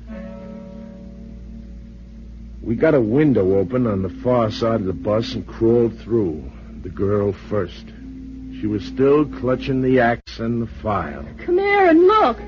[2.62, 6.53] We got a window open on the far side of the bus and crawled through.
[6.83, 7.87] The girl first.
[8.61, 11.27] She was still clutching the axe and the file.
[11.38, 12.38] Come here and look.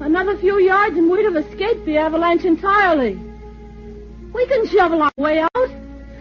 [0.00, 3.27] Another few yards and we'd have escaped the avalanche entirely.
[4.38, 5.70] We can shovel our way out.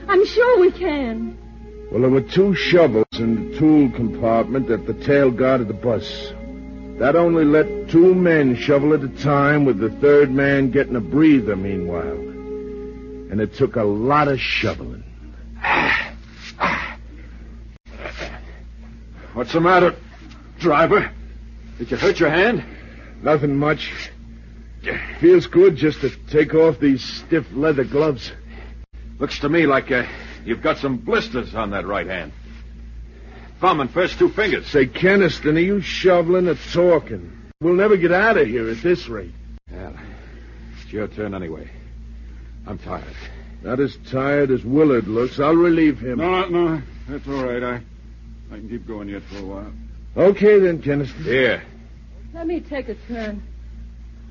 [0.08, 1.38] I'm sure we can.
[1.92, 5.76] Well, there were two shovels in the tool compartment at the tail guard of the
[5.76, 6.34] bus.
[6.98, 11.00] That only let two men shovel at a time, with the third man getting a
[11.00, 12.18] breather meanwhile.
[13.30, 15.04] And it took a lot of shoveling.
[19.34, 19.96] What's the matter,
[20.58, 21.12] driver?
[21.78, 22.66] Did you hurt your hand?
[23.22, 24.10] Nothing much.
[25.20, 28.32] Feels good just to take off these stiff leather gloves.
[29.20, 30.06] Looks to me like uh,
[30.46, 32.32] you've got some blisters on that right hand.
[33.60, 34.68] Thumb and first two fingers.
[34.68, 37.32] Say, Keniston, are you shoveling or talking?
[37.60, 39.34] We'll never get out of here at this rate.
[39.72, 39.96] Well,
[40.80, 41.70] it's your turn anyway.
[42.68, 43.16] I'm tired.
[43.64, 45.40] Not as tired as Willard looks.
[45.40, 46.20] I'll relieve him.
[46.20, 47.64] No, no, that's all right.
[47.64, 47.76] I,
[48.52, 49.74] I can keep going yet for a while.
[50.16, 51.24] Okay, then, Keniston.
[51.24, 51.64] Here.
[52.34, 53.42] Let me take a turn.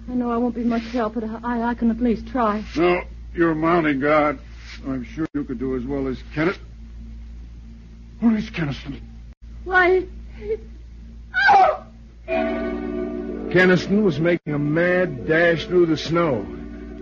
[0.09, 2.65] I know I won't be much help, but I, I can at least try.
[2.77, 3.03] No,
[3.35, 4.39] you're a mounting guard.
[4.87, 6.59] I'm sure you could do as well as Kenneth.
[8.21, 9.01] Where is Keniston?
[9.65, 10.07] Why?
[13.51, 16.47] Keniston was making a mad dash through the snow.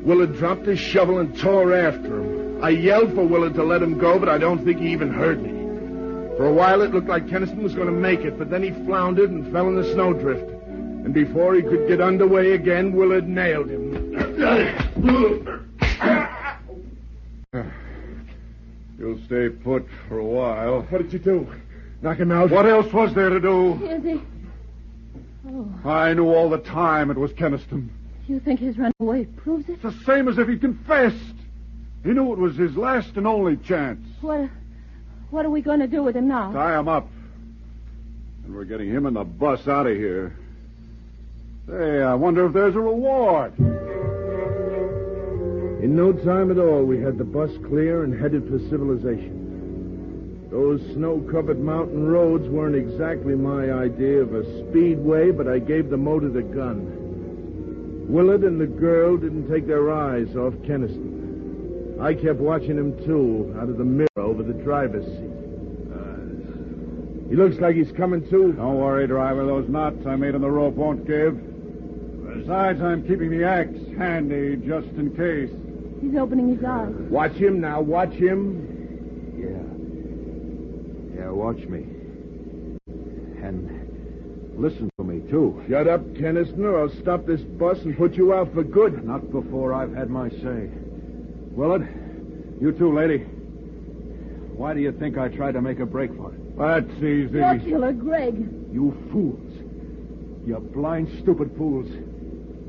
[0.02, 2.62] Willard dropped his shovel and tore after him.
[2.62, 5.42] I yelled for Willard to let him go, but I don't think he even heard
[5.42, 5.50] me.
[6.36, 8.70] For a while, it looked like Keniston was going to make it, but then he
[8.86, 10.53] floundered and fell in the snowdrift.
[11.04, 14.14] And before he could get underway again, Willard nailed him.
[18.98, 20.80] You'll stay put for a while.
[20.84, 21.46] What did you do?
[22.00, 22.50] Knock him out?
[22.50, 23.84] What else was there to do?
[23.84, 24.22] Is he?
[25.46, 27.90] Oh, I knew all the time it was Keniston.
[28.26, 29.74] you think his runaway proves it?
[29.74, 31.34] It's the same as if he confessed.
[32.02, 34.00] He knew it was his last and only chance.
[34.22, 34.48] What?
[35.30, 36.50] What are we going to do with him now?
[36.50, 37.08] Tie him up.
[38.44, 40.34] And we're getting him and the bus out of here.
[41.66, 43.58] Say, I wonder if there's a reward.
[45.82, 50.48] In no time at all, we had the bus clear and headed for civilization.
[50.50, 55.96] Those snow-covered mountain roads weren't exactly my idea of a speedway, but I gave the
[55.96, 58.06] motor the gun.
[58.08, 61.96] Willard and the girl didn't take their eyes off Keniston.
[61.98, 65.30] I kept watching him, too, out of the mirror over the driver's seat.
[67.30, 68.52] He looks like he's coming to.
[68.52, 69.46] Don't worry, driver.
[69.46, 71.53] Those knots I made in the rope won't give.
[72.44, 75.48] Besides, I'm keeping the axe handy just in case.
[76.02, 76.92] He's opening his eyes.
[77.08, 78.68] Watch him now, watch him.
[79.34, 81.22] Yeah.
[81.22, 81.86] Yeah, watch me.
[83.42, 85.64] And listen to me, too.
[85.70, 89.06] Shut up, Keniston, or I'll stop this bus and put you out for good.
[89.06, 90.68] Not before I've had my say.
[91.50, 91.88] Willard,
[92.60, 93.20] you too, lady.
[94.52, 96.58] Why do you think I tried to make a break for it?
[96.58, 97.38] That's easy.
[97.38, 98.36] Your killer, Greg.
[98.70, 99.50] You fools.
[100.46, 101.88] You blind, stupid fools.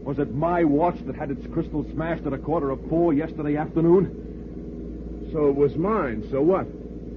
[0.05, 3.57] Was it my watch that had its crystal smashed at a quarter of four yesterday
[3.57, 5.29] afternoon?
[5.33, 6.67] So it was mine, so what?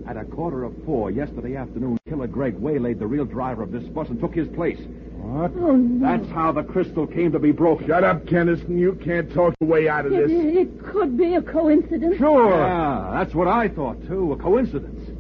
[0.09, 3.85] At a quarter of four yesterday afternoon, Killer Greg waylaid the real driver of this
[3.85, 4.79] bus and took his place.
[5.19, 5.53] What?
[5.57, 6.01] Oh, no.
[6.19, 7.87] That's how the crystal came to be broken.
[7.89, 8.79] Shut up, Keniston.
[8.79, 10.57] You can't talk your way out of It, this.
[10.57, 12.17] it could be a coincidence.
[12.17, 12.57] Sure.
[12.57, 14.33] Yeah, that's what I thought, too.
[14.33, 15.11] A coincidence.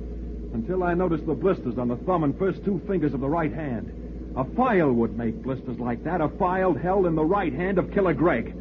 [0.54, 3.52] Until I noticed the blisters on the thumb and first two fingers of the right
[3.52, 3.92] hand.
[4.38, 6.20] A file would make blisters like that.
[6.20, 8.54] A file held in the right hand of Killer Greg.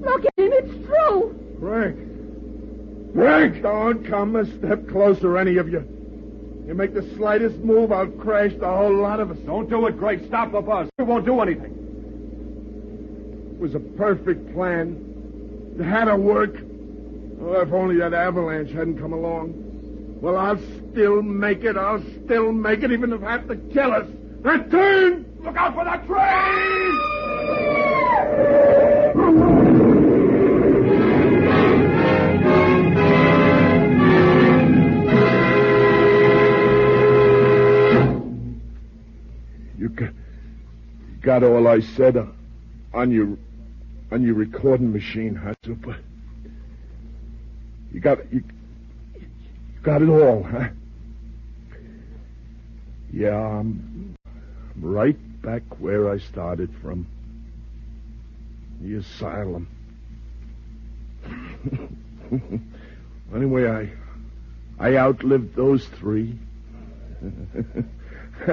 [0.00, 0.50] Look at him.
[0.50, 1.56] It's true.
[1.60, 3.12] Greg.
[3.12, 3.62] Greg!
[3.62, 5.86] Don't come a step closer, any of you.
[6.66, 9.36] You make the slightest move, I'll crash the whole lot of us.
[9.40, 10.26] Don't do it, Greg.
[10.26, 10.88] Stop the bus.
[10.98, 11.72] We won't do anything.
[13.52, 15.74] It was a perfect plan.
[15.78, 16.56] It had to work.
[17.42, 19.52] Oh, if only that avalanche hadn't come along.
[20.22, 21.76] Well, I'll still make it.
[21.76, 24.06] I'll still make it, even if I have to kill us.
[24.44, 25.24] Return!
[25.42, 27.00] Look out for that train!
[39.78, 40.12] You got,
[41.22, 42.18] got all I said
[42.92, 43.38] on your
[44.12, 45.96] on your recording machine, huh, Super?
[47.90, 48.44] You got you,
[49.14, 50.68] you got it all, huh?
[53.10, 53.93] Yeah, I'm, I'm
[54.80, 57.06] right back where I started from.
[58.80, 59.68] The asylum.
[63.34, 63.90] anyway, I
[64.78, 66.38] I outlived those three.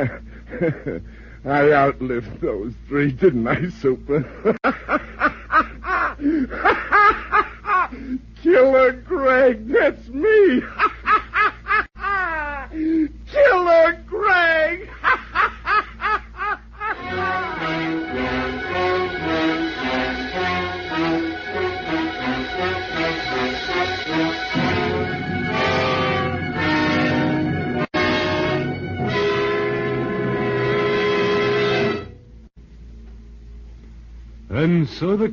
[1.43, 4.55] I outlived those three, didn't I, Super?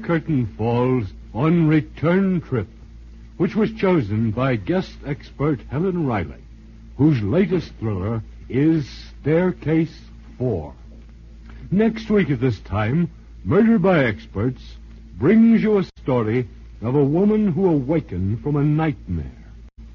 [0.09, 2.67] curtain falls on Return Trip,
[3.37, 6.43] which was chosen by guest expert Helen Reilly,
[6.97, 10.01] whose latest thriller is Staircase
[10.39, 10.73] 4.
[11.71, 13.11] Next week at this time,
[13.45, 14.79] Murder by Experts
[15.19, 16.49] brings you a story
[16.81, 19.45] of a woman who awakened from a nightmare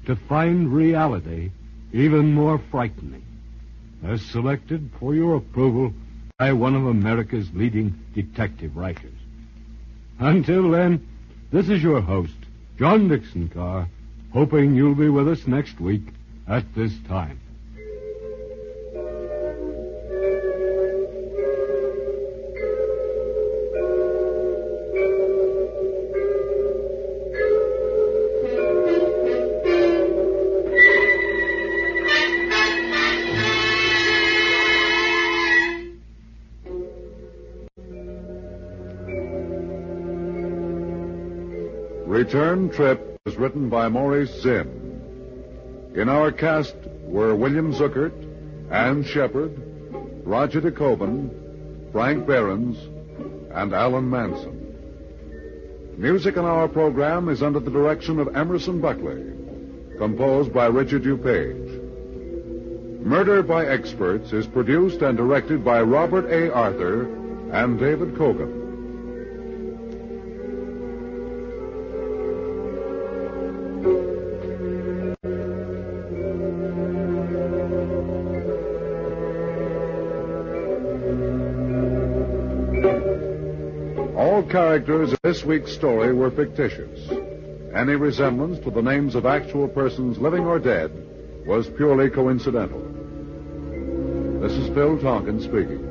[0.06, 1.50] to find reality
[1.92, 3.24] even more frightening,
[4.04, 5.92] as selected for your approval
[6.38, 9.23] by one of America's leading detective writers.
[10.18, 11.06] Until then,
[11.50, 12.34] this is your host,
[12.78, 13.88] John Dickson Carr,
[14.32, 16.02] hoping you'll be with us next week
[16.48, 17.40] at this time.
[42.34, 44.66] Return Trip was written by Maurice Zimm.
[45.94, 48.12] In our cast were William Zuckert,
[48.72, 49.52] Ann Shepard,
[50.26, 52.76] Roger DeKoven, Frank Behrens,
[53.52, 55.94] and Alan Manson.
[55.96, 59.22] Music in our program is under the direction of Emerson Buckley,
[59.96, 63.06] composed by Richard DuPage.
[63.06, 66.52] Murder by Experts is produced and directed by Robert A.
[66.52, 67.04] Arthur
[67.52, 68.63] and David Kogan.
[84.54, 87.10] Characters in this week's story were fictitious.
[87.74, 90.92] Any resemblance to the names of actual persons living or dead
[91.44, 92.78] was purely coincidental.
[94.40, 95.82] This is Phil Tonkin speaking.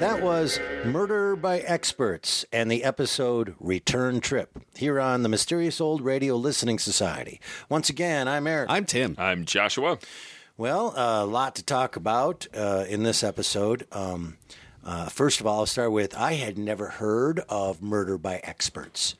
[0.00, 6.00] That was Murder by Experts and the episode Return Trip here on the Mysterious Old
[6.00, 7.38] Radio Listening Society.
[7.68, 8.70] Once again, I'm Eric.
[8.70, 9.14] I'm Tim.
[9.18, 9.98] I'm Joshua.
[10.56, 13.88] Well, a lot to talk about uh, in this episode.
[13.90, 14.36] Um,
[14.84, 19.16] uh, first of all, I'll start with I had never heard of Murder by Experts.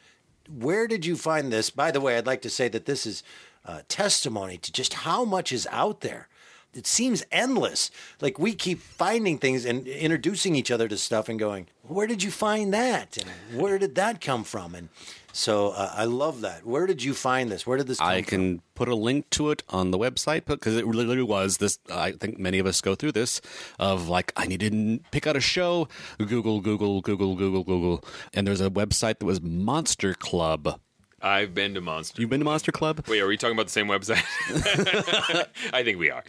[0.48, 1.70] Where did you find this?
[1.70, 3.24] By the way, I'd like to say that this is
[3.64, 6.28] uh, testimony to just how much is out there.
[6.74, 7.90] It seems endless.
[8.20, 12.22] Like we keep finding things and introducing each other to stuff and going, "Where did
[12.22, 13.16] you find that?
[13.16, 14.88] And where did that come from?" And
[15.32, 16.64] so uh, I love that.
[16.64, 17.66] Where did you find this?
[17.66, 17.98] Where did this?
[17.98, 18.28] Come I from?
[18.30, 21.78] can put a link to it on the website because it literally was this.
[21.92, 23.40] I think many of us go through this
[23.78, 28.04] of like, I need to pick out a show, Google, Google, Google, Google, Google.
[28.32, 30.80] And there's a website that was Monster Club.
[31.24, 32.20] I've been to Monster.
[32.20, 33.02] You've been to Monster Club?
[33.08, 34.22] Wait, are we talking about the same website?
[35.72, 36.22] I think we are.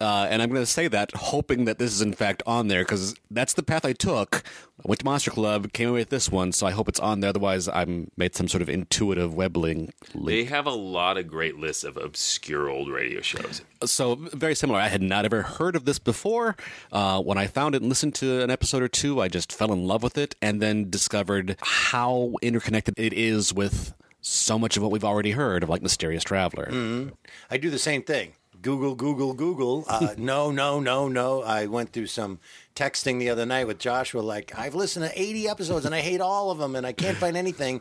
[0.00, 2.82] Uh, and I'm going to say that, hoping that this is in fact on there,
[2.82, 4.42] because that's the path I took.
[4.78, 7.20] I went to Monster Club, came away with this one, so I hope it's on
[7.20, 7.30] there.
[7.30, 9.92] Otherwise, I'm made some sort of intuitive webbling.
[10.14, 13.62] They have a lot of great lists of obscure old radio shows.
[13.84, 14.78] So very similar.
[14.78, 16.56] I had not ever heard of this before.
[16.92, 19.72] Uh, when I found it and listened to an episode or two, I just fell
[19.72, 24.82] in love with it, and then discovered how interconnected it is with so much of
[24.82, 26.66] what we've already heard of, like Mysterious Traveler.
[26.66, 27.10] Mm-hmm.
[27.48, 28.32] I do the same thing.
[28.66, 29.84] Google, Google, Google.
[29.88, 31.40] Uh, no, no, no, no.
[31.44, 32.40] I went through some
[32.74, 34.22] texting the other night with Joshua.
[34.22, 37.16] Like, I've listened to 80 episodes and I hate all of them, and I can't
[37.16, 37.80] find anything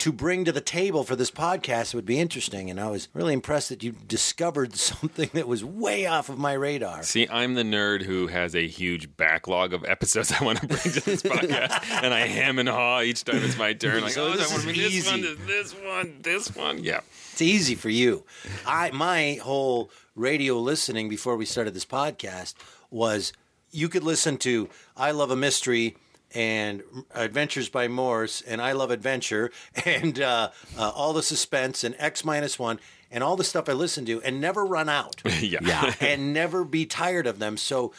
[0.00, 1.88] to bring to the table for this podcast.
[1.88, 2.68] It would be interesting.
[2.68, 6.52] And I was really impressed that you discovered something that was way off of my
[6.52, 7.02] radar.
[7.04, 10.78] See, I'm the nerd who has a huge backlog of episodes I want to bring
[10.92, 14.02] to this podcast, and I hem and haw each time it's my turn.
[14.02, 15.10] Like, So oh, this I want to is bring this easy.
[15.10, 16.84] one, this one, this one.
[16.84, 17.00] Yeah.
[17.32, 18.24] It's easy for you.
[18.66, 22.54] I my whole radio listening before we started this podcast
[22.90, 23.32] was
[23.70, 25.96] you could listen to I Love a Mystery
[26.34, 26.82] and
[27.14, 29.52] Adventures by Morse and I Love Adventure
[29.86, 33.72] and uh, uh, all the suspense and X minus one and all the stuff I
[33.72, 35.22] listened to and never run out.
[35.40, 35.60] yeah.
[35.62, 35.94] Yeah.
[36.00, 37.56] and never be tired of them.
[37.56, 37.92] So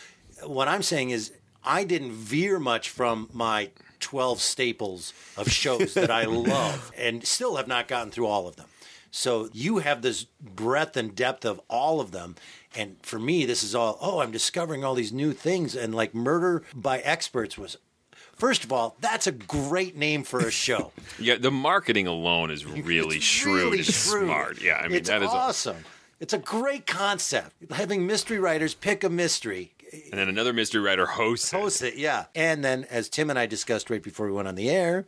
[0.43, 1.31] what I'm saying is
[1.63, 3.69] I didn't veer much from my
[4.01, 8.55] 12 staples of shows that I love and still have not gotten through all of
[8.55, 8.67] them.
[9.11, 12.35] So you have this breadth and depth of all of them.
[12.75, 15.75] And for me, this is all, oh, I'm discovering all these new things.
[15.75, 17.77] And like Murder by Experts was,
[18.35, 20.91] first of all, that's a great name for a show.
[21.19, 24.25] Yeah, the marketing alone is really It's shrewd really and shrewd.
[24.27, 24.61] smart.
[24.61, 25.27] Yeah, I mean it's that is.
[25.29, 25.77] a- awesome.
[26.21, 27.51] It's a great concept.
[27.71, 29.73] Having mystery writers pick a mystery
[30.11, 31.51] and then another mystery writer hosts.
[31.51, 31.55] it.
[31.59, 32.25] Host it, yeah.
[32.35, 35.05] And then, as Tim and I discussed right before we went on the air,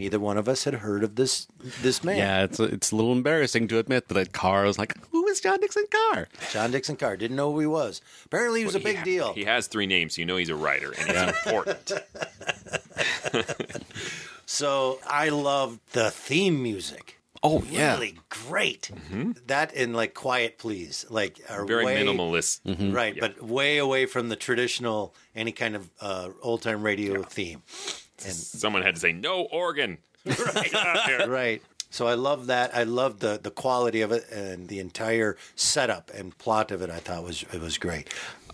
[0.00, 1.46] neither one of us had heard of this
[1.82, 2.16] this man.
[2.16, 5.26] Yeah, it's a, it's a little embarrassing to admit that at Carr was like, who
[5.28, 6.26] is John Dickson Carr?
[6.50, 8.00] John Dickson Carr didn't know who he was.
[8.24, 9.32] Apparently, he was a big He- deal.
[9.34, 11.92] He has three names, so you know he's a writer, and it's important.
[14.46, 17.20] So I loved the theme music.
[17.42, 18.90] Oh yeah, Really great.
[19.46, 21.66] That and like Quiet Please, like are Mm-hmm.
[21.68, 22.92] Very way, minimalist.
[22.92, 23.14] right?
[23.14, 23.20] Yeah.
[23.20, 27.62] But way away from the traditional any kind of uh, old time radio theme.
[28.20, 29.98] Someone had to say no organ.
[30.26, 31.28] right.
[31.28, 31.62] right.
[31.90, 32.74] So I love that.
[32.74, 36.90] I love the the quality of it and the entire setup and plot of it.
[36.90, 38.12] I thought was it was great.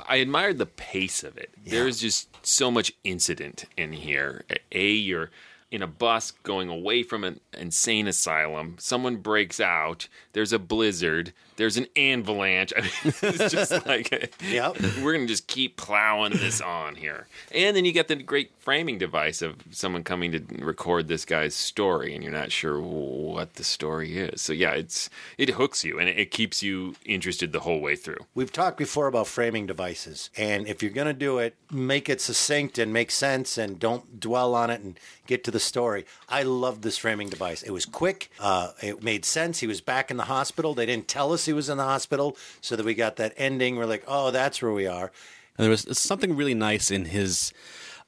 [0.09, 1.51] I admired the pace of it.
[1.64, 4.45] There's just so much incident in here.
[4.73, 5.31] A, you're
[5.71, 8.77] in a bus going away from an insane asylum.
[8.79, 10.09] Someone breaks out.
[10.33, 11.33] There's a blizzard.
[11.57, 12.73] There's an avalanche.
[12.77, 14.77] I mean, it's just like Yep.
[15.03, 17.27] we're gonna just keep plowing this on here.
[17.53, 21.55] And then you get the great framing device of someone coming to record this guy's
[21.55, 24.41] story, and you're not sure what the story is.
[24.43, 27.97] So yeah, it's it hooks you and it, it keeps you interested the whole way
[27.97, 28.19] through.
[28.35, 32.21] We've talked before about framing devices, and if you're going to do it, make it
[32.21, 36.05] succinct and make sense, and don't dwell on it and get to the story.
[36.29, 37.63] I love this framing device.
[37.63, 38.31] It was quick.
[38.39, 39.61] Uh, it made sense.
[39.61, 40.75] He was back in the hospital.
[40.75, 43.76] They didn't tell us he was in the hospital, so that we got that ending.
[43.76, 45.11] We're like, oh, that's where we are.
[45.57, 47.53] And there was something really nice in his.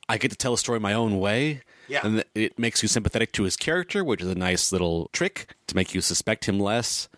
[0.09, 1.63] I get to tell a story my own way.
[1.89, 2.01] Yeah.
[2.05, 5.75] And it makes you sympathetic to his character, which is a nice little trick to
[5.75, 7.09] make you suspect him less.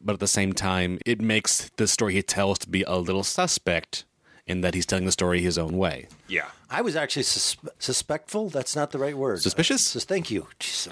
[0.00, 3.24] But at the same time, it makes the story he tells to be a little
[3.24, 4.04] suspect
[4.50, 6.06] in that he's telling the story his own way.
[6.28, 6.46] Yeah.
[6.68, 8.48] I was actually sus- suspectful.
[8.50, 9.40] That's not the right word.
[9.40, 9.84] Suspicious?
[9.84, 10.46] Sus- thank you.
[10.58, 10.88] Jeez,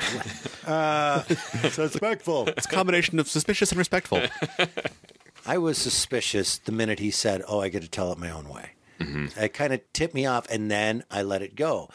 [0.68, 1.22] uh,
[1.70, 2.48] suspectful.
[2.48, 4.22] It's a combination of suspicious and respectful.
[5.46, 8.48] I was suspicious the minute he said, "Oh, I get to tell it my own
[8.48, 9.38] way." Mm-hmm.
[9.40, 11.88] It kind of tipped me off, and then I let it go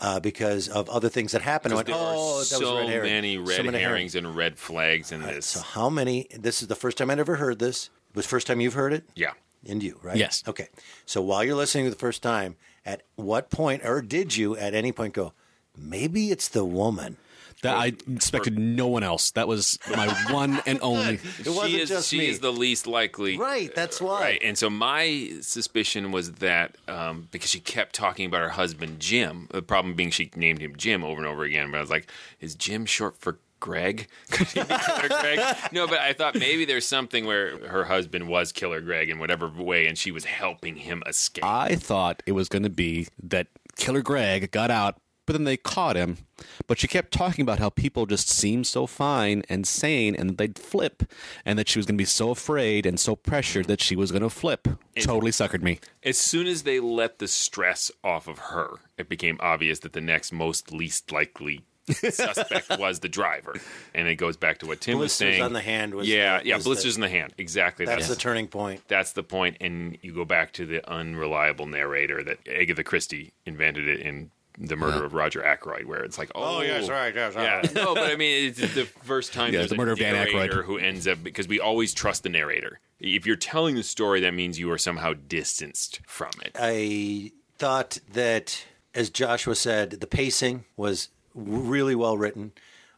[0.00, 1.72] uh, because of other things that happened.
[1.74, 4.14] I went, there "Oh, are that so was red herring." many So red many herrings
[4.14, 5.46] and red flags in this.
[5.46, 6.26] So how many?
[6.36, 7.90] This is the first time I'd ever heard this.
[8.10, 9.04] It was the first time you've heard it.
[9.14, 9.32] yeah.
[9.68, 10.16] And you, right?
[10.16, 10.42] Yes.
[10.46, 10.68] Okay.
[11.04, 14.74] So while you're listening to the first time, at what point, or did you at
[14.74, 15.32] any point go,
[15.76, 17.16] maybe it's the woman?
[17.62, 19.32] That I expected no one else.
[19.32, 21.20] That was my one and only.
[21.40, 22.28] It wasn't she is, just she me.
[22.28, 23.36] is the least likely.
[23.36, 24.20] Right, that's why.
[24.20, 24.40] Right.
[24.42, 29.46] And so my suspicion was that um, because she kept talking about her husband, Jim,
[29.50, 31.70] the problem being she named him Jim over and over again.
[31.70, 34.08] But I was like, is Jim short for Greg?
[34.30, 35.56] Could he be Killer Greg?
[35.72, 39.48] No, but I thought maybe there's something where her husband was Killer Greg in whatever
[39.48, 41.44] way and she was helping him escape.
[41.44, 44.96] I thought it was going to be that Killer Greg got out,
[45.26, 46.18] but then they caught him.
[46.66, 50.58] But she kept talking about how people just seemed so fine and sane and they'd
[50.58, 51.04] flip,
[51.44, 54.10] and that she was going to be so afraid and so pressured that she was
[54.10, 54.66] going to flip.
[55.00, 55.78] totally suckered me.
[56.02, 60.00] As soon as they let the stress off of her, it became obvious that the
[60.00, 61.60] next most least likely
[61.92, 63.54] suspect was the driver,
[63.94, 65.42] and it goes back to what Tim was Blisters saying.
[65.42, 67.32] on the hand was yeah, the- yeah, was the- in the hand.
[67.38, 67.86] Exactly.
[67.86, 68.82] That's the turning point.
[68.88, 73.88] That's the point, and you go back to the unreliable narrator that Agatha Christie invented
[73.88, 75.04] it in the murder Yeah.
[75.04, 77.56] of Roger Ackroyd, where it's like, oh, Oh, yes, right, yes, yeah.
[77.56, 77.74] right.
[77.74, 80.14] No, but I mean, it's the first time Yeah, there's the a murder of Dan
[80.14, 80.64] narrator Aykroyd.
[80.64, 82.80] who ends up because we always trust the narrator.
[82.98, 86.54] If you're telling the story, that means you are somehow distanced from it.
[86.60, 88.64] I thought that,
[88.94, 92.52] as Joshua said, the pacing was really well written.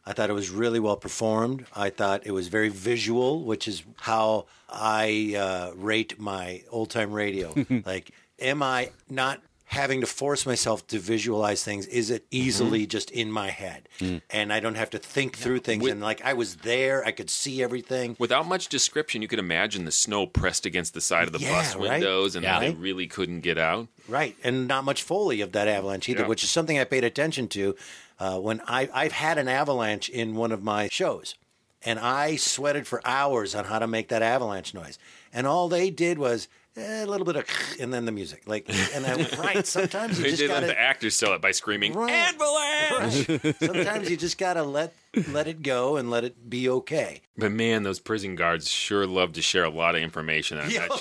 [0.05, 1.65] I thought it was really well performed.
[1.73, 7.13] I thought it was very visual, which is how I uh, rate my old time
[7.13, 7.53] radio.
[7.85, 11.87] like, am I not having to force myself to visualize things?
[11.87, 13.87] Is it easily just in my head?
[14.29, 15.87] And I don't have to think through things.
[15.87, 18.15] and like, I was there, I could see everything.
[18.19, 21.53] Without much description, you could imagine the snow pressed against the side of the Yeah,
[21.53, 21.89] bus right?
[21.91, 22.59] windows, and Yeah.
[22.59, 23.87] they really couldn't get out.
[24.07, 27.47] Right, and not much foley of that avalanche either, which is something I paid attention
[27.49, 27.75] to
[28.19, 31.35] uh, when I, I've had an avalanche in one of my shows,
[31.83, 34.97] and I sweated for hours on how to make that avalanche noise,
[35.31, 37.45] and all they did was eh, a little bit of
[37.79, 39.65] and then the music, like, and I right.
[39.65, 42.11] Sometimes you They just did gotta the actors sell it by screaming, Right.
[42.11, 43.55] "Avalanche!" right.
[43.59, 44.93] Sometimes you just gotta let
[45.29, 47.21] let it go and let it be okay.
[47.37, 50.87] But man, those prison guards sure love to share a lot of information on Yeah,
[50.87, 50.99] that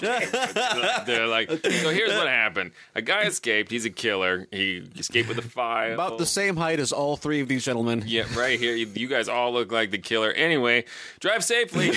[0.98, 1.04] show.
[1.06, 2.72] They're like, so here's what happened.
[2.94, 3.70] A guy escaped.
[3.70, 4.46] He's a killer.
[4.50, 5.94] He escaped with a file.
[5.94, 8.04] About the same height as all three of these gentlemen.
[8.06, 8.74] Yeah, right here.
[8.74, 10.30] You, you guys all look like the killer.
[10.32, 10.84] Anyway,
[11.20, 11.92] drive safely.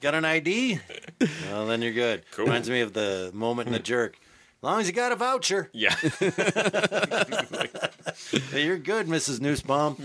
[0.00, 0.78] Got an ID?
[1.50, 2.22] Well, then you're good.
[2.32, 2.44] Cool.
[2.46, 4.14] Reminds me of the moment in the jerk.
[4.14, 5.94] As long as you got a voucher, yeah.
[8.52, 9.38] you're good, Mrs.
[9.40, 9.96] Newsbaum.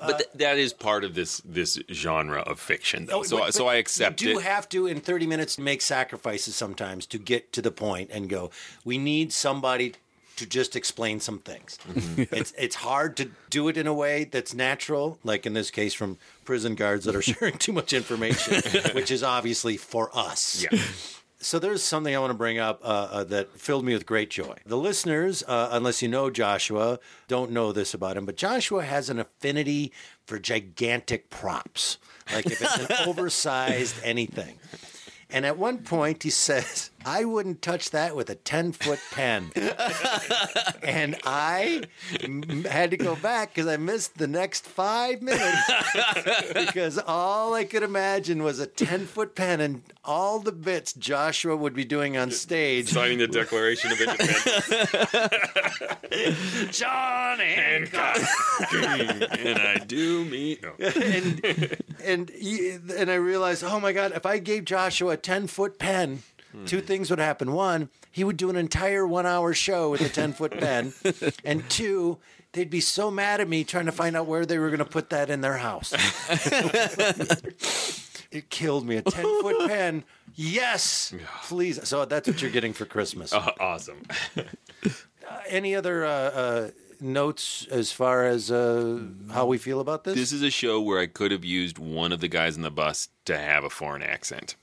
[0.00, 3.22] But th- that is part of this this genre of fiction, though.
[3.22, 4.44] So, but- so but I accept You do it.
[4.44, 8.50] have to, in 30 minutes, make sacrifices sometimes to get to the point and go,
[8.84, 9.94] we need somebody
[10.40, 11.78] to just explain some things.
[11.86, 12.34] Mm-hmm.
[12.34, 15.92] it's, it's hard to do it in a way that's natural, like in this case
[15.92, 18.62] from prison guards that are sharing too much information,
[18.94, 20.64] which is obviously for us.
[20.64, 20.78] yeah.
[21.42, 24.28] So there's something I want to bring up uh, uh, that filled me with great
[24.28, 24.56] joy.
[24.66, 29.08] The listeners, uh, unless you know Joshua, don't know this about him, but Joshua has
[29.08, 29.90] an affinity
[30.26, 31.96] for gigantic props,
[32.34, 34.58] like if it's an oversized anything.
[35.32, 39.52] And at one point, he says, I wouldn't touch that with a 10 foot pen.
[40.82, 41.82] and I
[42.22, 45.70] m- had to go back because I missed the next five minutes
[46.54, 51.56] because all I could imagine was a 10 foot pen and all the bits Joshua
[51.56, 52.88] would be doing on stage.
[52.88, 54.44] Signing the Declaration of Independence.
[56.76, 58.18] John Hancock.
[58.72, 60.58] and I do mean.
[60.62, 60.72] No.
[60.86, 65.46] and and he- and I realized, oh my god, if I gave Joshua a ten
[65.46, 66.22] foot pen,
[66.66, 67.52] two things would happen.
[67.52, 70.92] One, he would do an entire one hour show with a ten foot pen,
[71.44, 72.18] and two.
[72.52, 74.84] They'd be so mad at me trying to find out where they were going to
[74.84, 75.92] put that in their house.
[78.32, 78.96] it killed me.
[78.96, 80.02] A 10 foot pen.
[80.34, 81.14] Yes,
[81.44, 81.86] please.
[81.88, 83.32] So that's what you're getting for Christmas.
[83.32, 84.02] Uh, awesome.
[85.48, 86.70] Any other uh, uh,
[87.00, 89.00] notes as far as uh,
[89.32, 90.14] how we feel about this?
[90.14, 92.70] This is a show where I could have used one of the guys in the
[92.70, 94.56] bus to have a foreign accent.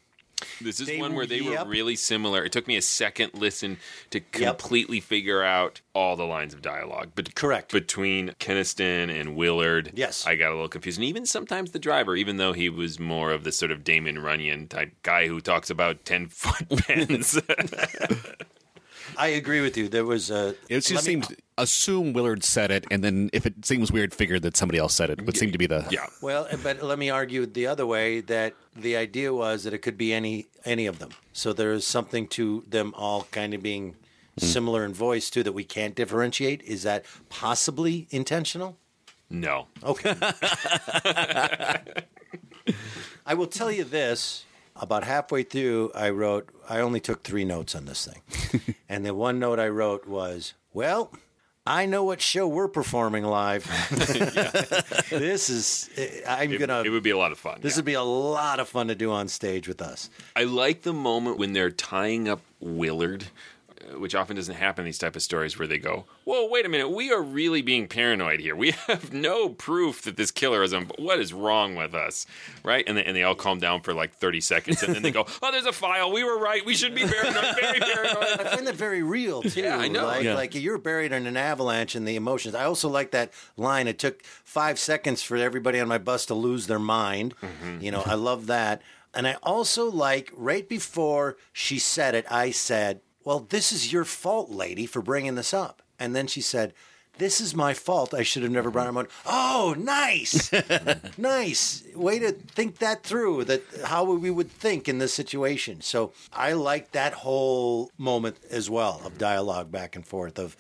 [0.62, 1.66] This is They one where they yep.
[1.66, 2.44] were really similar.
[2.44, 3.78] It took me a second listen
[4.12, 7.12] to completely figure out all the lines of dialogue.
[7.16, 7.72] But Correct.
[7.72, 9.92] Between Keniston and Willard.
[9.96, 10.28] Yes.
[10.28, 11.00] I got a little confused.
[11.00, 14.20] And even sometimes the driver, even though he was more of the sort of Damon
[14.20, 17.40] Runyon type guy who talks about 10 foot pens.
[19.18, 19.88] I agree with you.
[19.90, 20.50] There was a.
[20.70, 24.14] It just let me- seems assume Willard said it, and then if it seems weird,
[24.14, 25.26] figure that somebody else said it.
[25.26, 26.06] Would seem to be the yeah.
[26.22, 29.80] Well, eh, but let me argue the other way that the idea was that it
[29.80, 31.10] could be any any of them.
[31.34, 33.96] So there is something to them all kind of being
[34.38, 34.46] hmm.
[34.46, 36.62] similar in voice too that we can't differentiate.
[36.64, 38.78] Is that possibly intentional?
[39.30, 39.68] No.
[39.84, 40.16] Okay.
[43.26, 44.46] I will tell you this.
[44.80, 48.76] About halfway through, I wrote, I only took three notes on this thing.
[48.90, 51.12] and the one note I wrote was, well,
[51.66, 53.66] I know what show we're performing live.
[55.10, 57.60] This is, eh, I'm It, going to, it would be a lot of fun.
[57.62, 57.78] this yeah.
[57.80, 60.10] would be a lot of fun to do on stage with us.
[60.36, 63.26] I like the moment when they're tying up Willard,
[63.96, 66.70] which often doesn't happen in these type of stories where they go, "Whoa, wait a
[66.70, 68.56] minute, we are really being paranoid here.
[68.56, 70.90] We have no proof that this killer is on.
[70.98, 72.26] What is wrong with us?"
[72.64, 72.84] Right?
[72.88, 75.26] And they, and they all calm down for like thirty seconds, and then they go,
[75.42, 76.12] "Oh, there's a file.
[76.12, 76.66] We were right.
[76.66, 77.56] We should be paranoid.
[77.60, 79.62] Very paranoid." I find that very real too.
[79.62, 80.06] Yeah, I know.
[80.06, 80.36] Like, Yeah.
[80.36, 82.56] like you're buried in an avalanche and the emotions.
[82.56, 83.88] I also like that line.
[83.88, 87.36] It took five seconds for everybody on my bus to lose their mind.
[87.42, 87.84] Mm-hmm.
[87.84, 88.82] You know, I love that.
[89.14, 94.06] And I also like right before she said it, I said, "Well, this is your
[94.06, 96.74] fault, lady, for bringing this up." And then she said,
[97.18, 98.14] this is my fault.
[98.14, 99.08] I should have never brought him on.
[99.26, 100.52] Oh, nice,
[101.18, 103.46] nice way to think that through.
[103.46, 105.82] That how we would think in this situation.
[105.82, 110.56] So I like that whole moment as well of dialogue back and forth of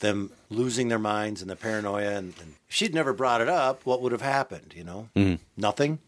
[0.00, 2.10] them losing their minds and the paranoia.
[2.10, 4.74] And, and if she'd never brought it up, what would have happened?
[4.76, 6.00] You know, nothing.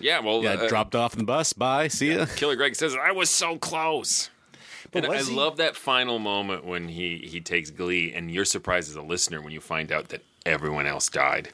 [0.00, 1.52] Yeah, well, Yeah, uh, dropped off in the bus.
[1.52, 1.88] Bye.
[1.88, 2.26] See ya.
[2.36, 4.30] Killer Greg says, I was so close.
[4.92, 8.44] But and I he- love that final moment when he, he takes glee, and you're
[8.44, 11.50] surprised as a listener when you find out that everyone else died.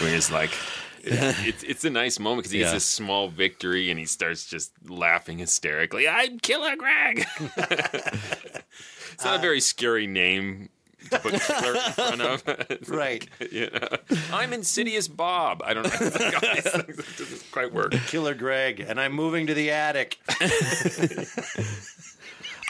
[0.00, 0.50] When it's like,
[1.04, 2.64] it's, it's a nice moment because he Yeah.
[2.66, 6.06] gets this small victory and he starts just laughing hysterically.
[6.08, 7.24] I'm Killer Greg.
[7.38, 10.68] it's not a uh, very scary name
[11.10, 12.42] to put killer in front of.
[12.70, 13.52] It's like, Right.
[13.52, 13.88] you know,
[14.32, 15.62] I'm Insidious Bob.
[15.64, 15.90] I don't know.
[16.06, 17.92] It's like all these things that doesn't quite work.
[18.06, 20.18] Killer Greg, and I'm moving to the attic.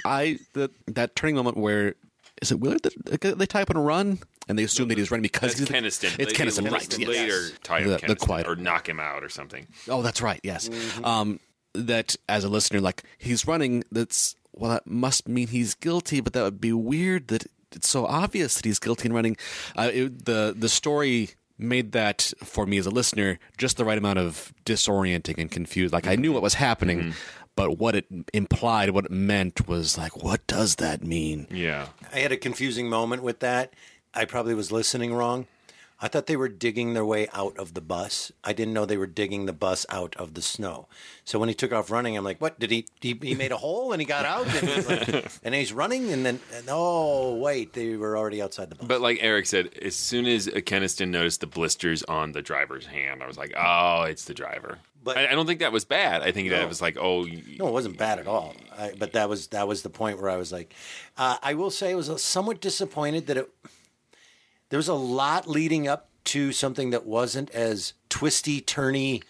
[0.04, 1.94] I the, that turning moment where
[2.40, 5.22] is it Willard that they tie up and run and they assume that he's running
[5.22, 6.10] because That's he's Keniston.
[6.18, 6.98] It's They- Keniston, they right?
[6.98, 7.08] yes.
[7.08, 9.66] Later, tie The- up the Keniston quiet- or knock him out or something.
[9.88, 10.40] Oh, that's right.
[10.42, 10.68] Yes.
[11.04, 11.38] Um,
[11.74, 13.84] that as a listener, like he's running.
[13.92, 16.20] That's well, that must mean he's guilty.
[16.20, 17.28] But that would be weird.
[17.28, 19.36] That it's so obvious that he's guilty and running.
[19.76, 23.96] Uh, it, the the story made that for me as a listener just the right
[23.96, 25.92] amount of disorienting and confused.
[25.92, 27.14] Like I knew what was happening.
[27.54, 31.46] But what it implied, what it meant was like, what does that mean?
[31.50, 31.88] Yeah.
[32.12, 33.74] I had a confusing moment with that.
[34.14, 35.46] I probably was listening wrong.
[36.04, 38.32] I thought they were digging their way out of the bus.
[38.42, 40.88] I didn't know they were digging the bus out of the snow.
[41.24, 42.58] So when he took off running, I'm like, "What?
[42.58, 42.86] Did he?
[43.00, 46.10] He, he made a hole and he got out, and, he's like- and he's running,
[46.12, 49.68] and then and, oh wait, they were already outside the bus." But like Eric said,
[49.80, 54.02] as soon as Keniston noticed the blisters on the driver's hand, I was like, "Oh,
[54.02, 56.22] it's the driver." But- I, I don't think that was bad.
[56.22, 56.68] I think that No.
[56.68, 58.54] was like, "Oh, No, it wasn't bad at all.
[58.76, 60.74] I, but that was that was the point where I was like,
[61.18, 63.50] uh, I will say I was somewhat disappointed that it.
[64.70, 69.22] There was a lot leading up to something that wasn't as twisty, turny,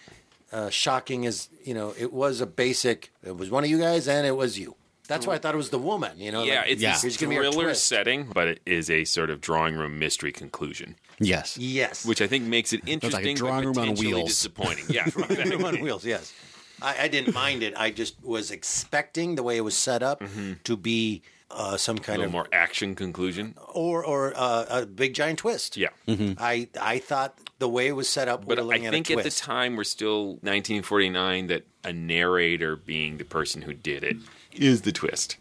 [0.52, 1.94] uh, shocking as you know.
[1.98, 3.10] It was a basic.
[3.24, 4.76] It was one of you guys, and it was you.
[5.08, 6.12] That's why I thought it was the woman.
[6.18, 6.96] You know, yeah, like, it's Yeah.
[6.96, 9.98] a here's gonna be our thriller setting, but it is a sort of drawing room
[9.98, 11.58] mystery conclusion, Yes.
[11.58, 13.24] Yes, which I think makes it interesting.
[13.24, 14.28] like a drawing but room on potentially wheels.
[14.30, 14.84] disappointing.
[14.88, 16.04] Yeah, Room on wheels.
[16.04, 16.32] Yes,
[16.80, 17.74] I, I didn't mind it.
[17.76, 20.22] I just was expecting the way it was set up
[20.64, 23.54] to be uh, some a kind little of more action conclusion.
[23.74, 25.76] or or uh, a big giant twist.
[25.76, 25.88] Yeah.
[26.08, 29.16] I I thought the way it was set up, But we were I think at
[29.16, 34.02] a at the time we're still 1949 that a narrator being the person who did
[34.04, 34.16] it
[34.54, 35.36] is the twist.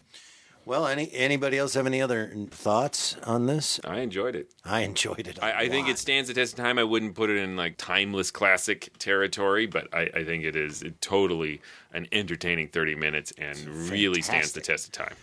[0.64, 3.80] well, any anybody else have any other thoughts on this?
[3.84, 4.52] I enjoyed it.
[4.64, 5.38] I enjoyed it.
[5.42, 6.78] I I, I think it stands the test of time.
[6.78, 10.84] I wouldn't put it in like timeless classic territory, but I, I think it is
[11.00, 11.60] totally
[11.92, 13.58] an entertaining 30 minutes and
[13.90, 14.64] really stands the fantastic.
[14.64, 15.16] test of time.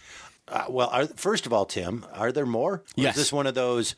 [0.48, 2.74] Uh, well, are, first of all, Tim, are there more?
[2.74, 3.16] Or Yes.
[3.16, 3.96] Is this one of those?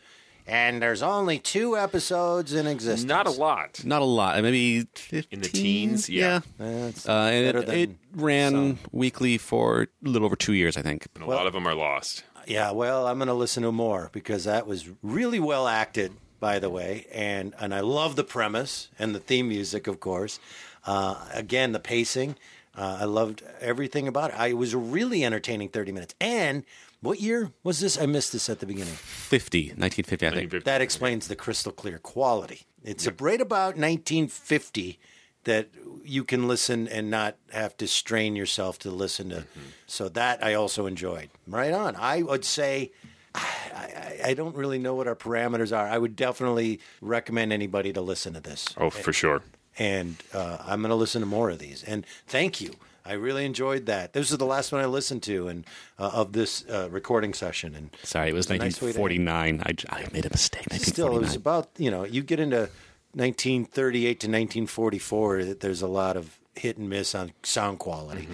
[0.52, 3.08] And there's only two episodes in existence.
[3.08, 3.84] Not a lot.
[3.86, 4.42] Not a lot.
[4.44, 5.24] Maybe 15?
[5.32, 6.42] In the teens, yeah.
[6.58, 8.80] That's Uh, and better it, than it ran some.
[8.92, 11.08] weekly for a little over two years, I think.
[11.16, 12.24] And a lot of them are lost.
[12.48, 16.60] Yeah, well, I'm going to listen to more because that was really well acted, by
[16.60, 20.40] the way, and and I love the premise and the theme music, of course.
[20.86, 22.36] Uh, again, the pacing,
[22.76, 24.40] uh, I loved everything about it.
[24.40, 26.16] I, it was a really entertaining 30 minutes.
[26.20, 26.64] And
[27.02, 28.00] what year was this?
[28.00, 28.94] I missed this at the beginning.
[28.94, 30.36] 50, 1950, I think.
[30.54, 30.66] 1950.
[30.70, 32.62] That explains the crystal clear quality.
[32.84, 35.00] It's right about 1950
[35.44, 35.70] that
[36.04, 39.46] you can listen and not have to strain yourself to listen to.
[39.88, 41.30] So that I also enjoyed.
[41.48, 41.96] Right on.
[41.96, 42.92] I would say.
[43.34, 43.40] I,
[43.74, 45.88] I, I don't really know what our parameters are.
[45.88, 48.68] I would definitely recommend anybody to listen to this.
[48.78, 49.42] Oh, for sure.
[49.80, 51.82] And uh, I'm going to listen to more of these.
[51.82, 52.74] And thank you.
[53.06, 54.14] I really enjoyed that.
[54.14, 55.66] This is the last one I listened to and
[55.98, 57.76] uh, of this uh, recording session.
[57.76, 59.64] And Sorry, it was a nice 1949.
[59.66, 60.66] I, I made a mistake.
[60.74, 62.70] Still, it was about you know you get into
[63.14, 65.44] 1938 to 1944.
[65.46, 68.28] that There's a lot of hit and miss on sound quality.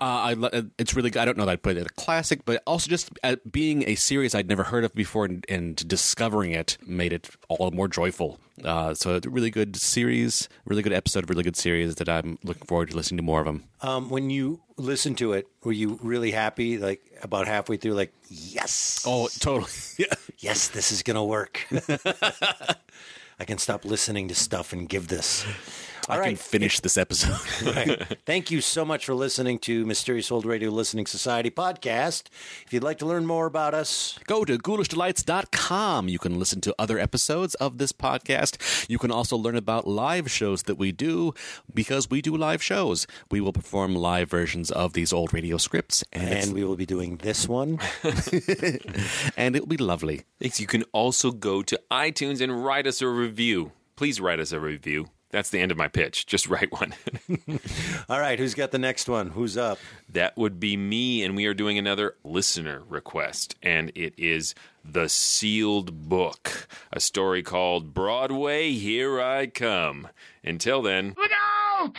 [0.00, 1.20] Uh, I, uh, it's really good.
[1.20, 3.94] I don't know that I'd put it a classic, but also just uh, being a
[3.94, 8.38] series I'd never heard of before and, and discovering it made it all more joyful.
[8.64, 12.38] Uh, so it's a really good series, really good episode, really good series that I'm
[12.44, 13.64] looking forward to listening to more of them.
[13.82, 16.78] Um, when you listened to it, were you really happy?
[16.78, 19.70] Like about halfway through, like yes, Oh, totally.
[19.98, 20.14] yeah.
[20.38, 21.66] yes, this is gonna work.
[23.40, 25.44] I can stop listening to stuff and give this.
[26.08, 27.34] I All can finish this episode.
[27.74, 28.18] Right.
[28.26, 32.24] Thank you so much for listening to Mysterious Old Radio Listening Society podcast.
[32.66, 36.08] If you'd like to learn more about us, Go to ghoulishdelights.com.
[36.08, 38.88] You can listen to other episodes of this podcast.
[38.88, 41.32] You can also learn about live shows that we do
[41.72, 43.06] because we do live shows.
[43.30, 46.86] We will perform live versions of these old radio scripts, and, and we will be
[46.86, 47.78] doing this one.
[49.36, 50.24] and it will be lovely.
[50.40, 53.72] You can also go to iTunes and write us a review.
[53.96, 55.08] Please write us a review.
[55.34, 56.26] That's the end of my pitch.
[56.26, 56.94] Just write one.
[58.08, 59.30] All right, who's got the next one?
[59.30, 59.78] Who's up?
[60.08, 64.54] that would be me, and we are doing another listener request, and it is
[64.84, 70.06] The Sealed Book, a story called Broadway, Here I Come.
[70.44, 71.14] Until then.
[71.18, 71.96] Look out!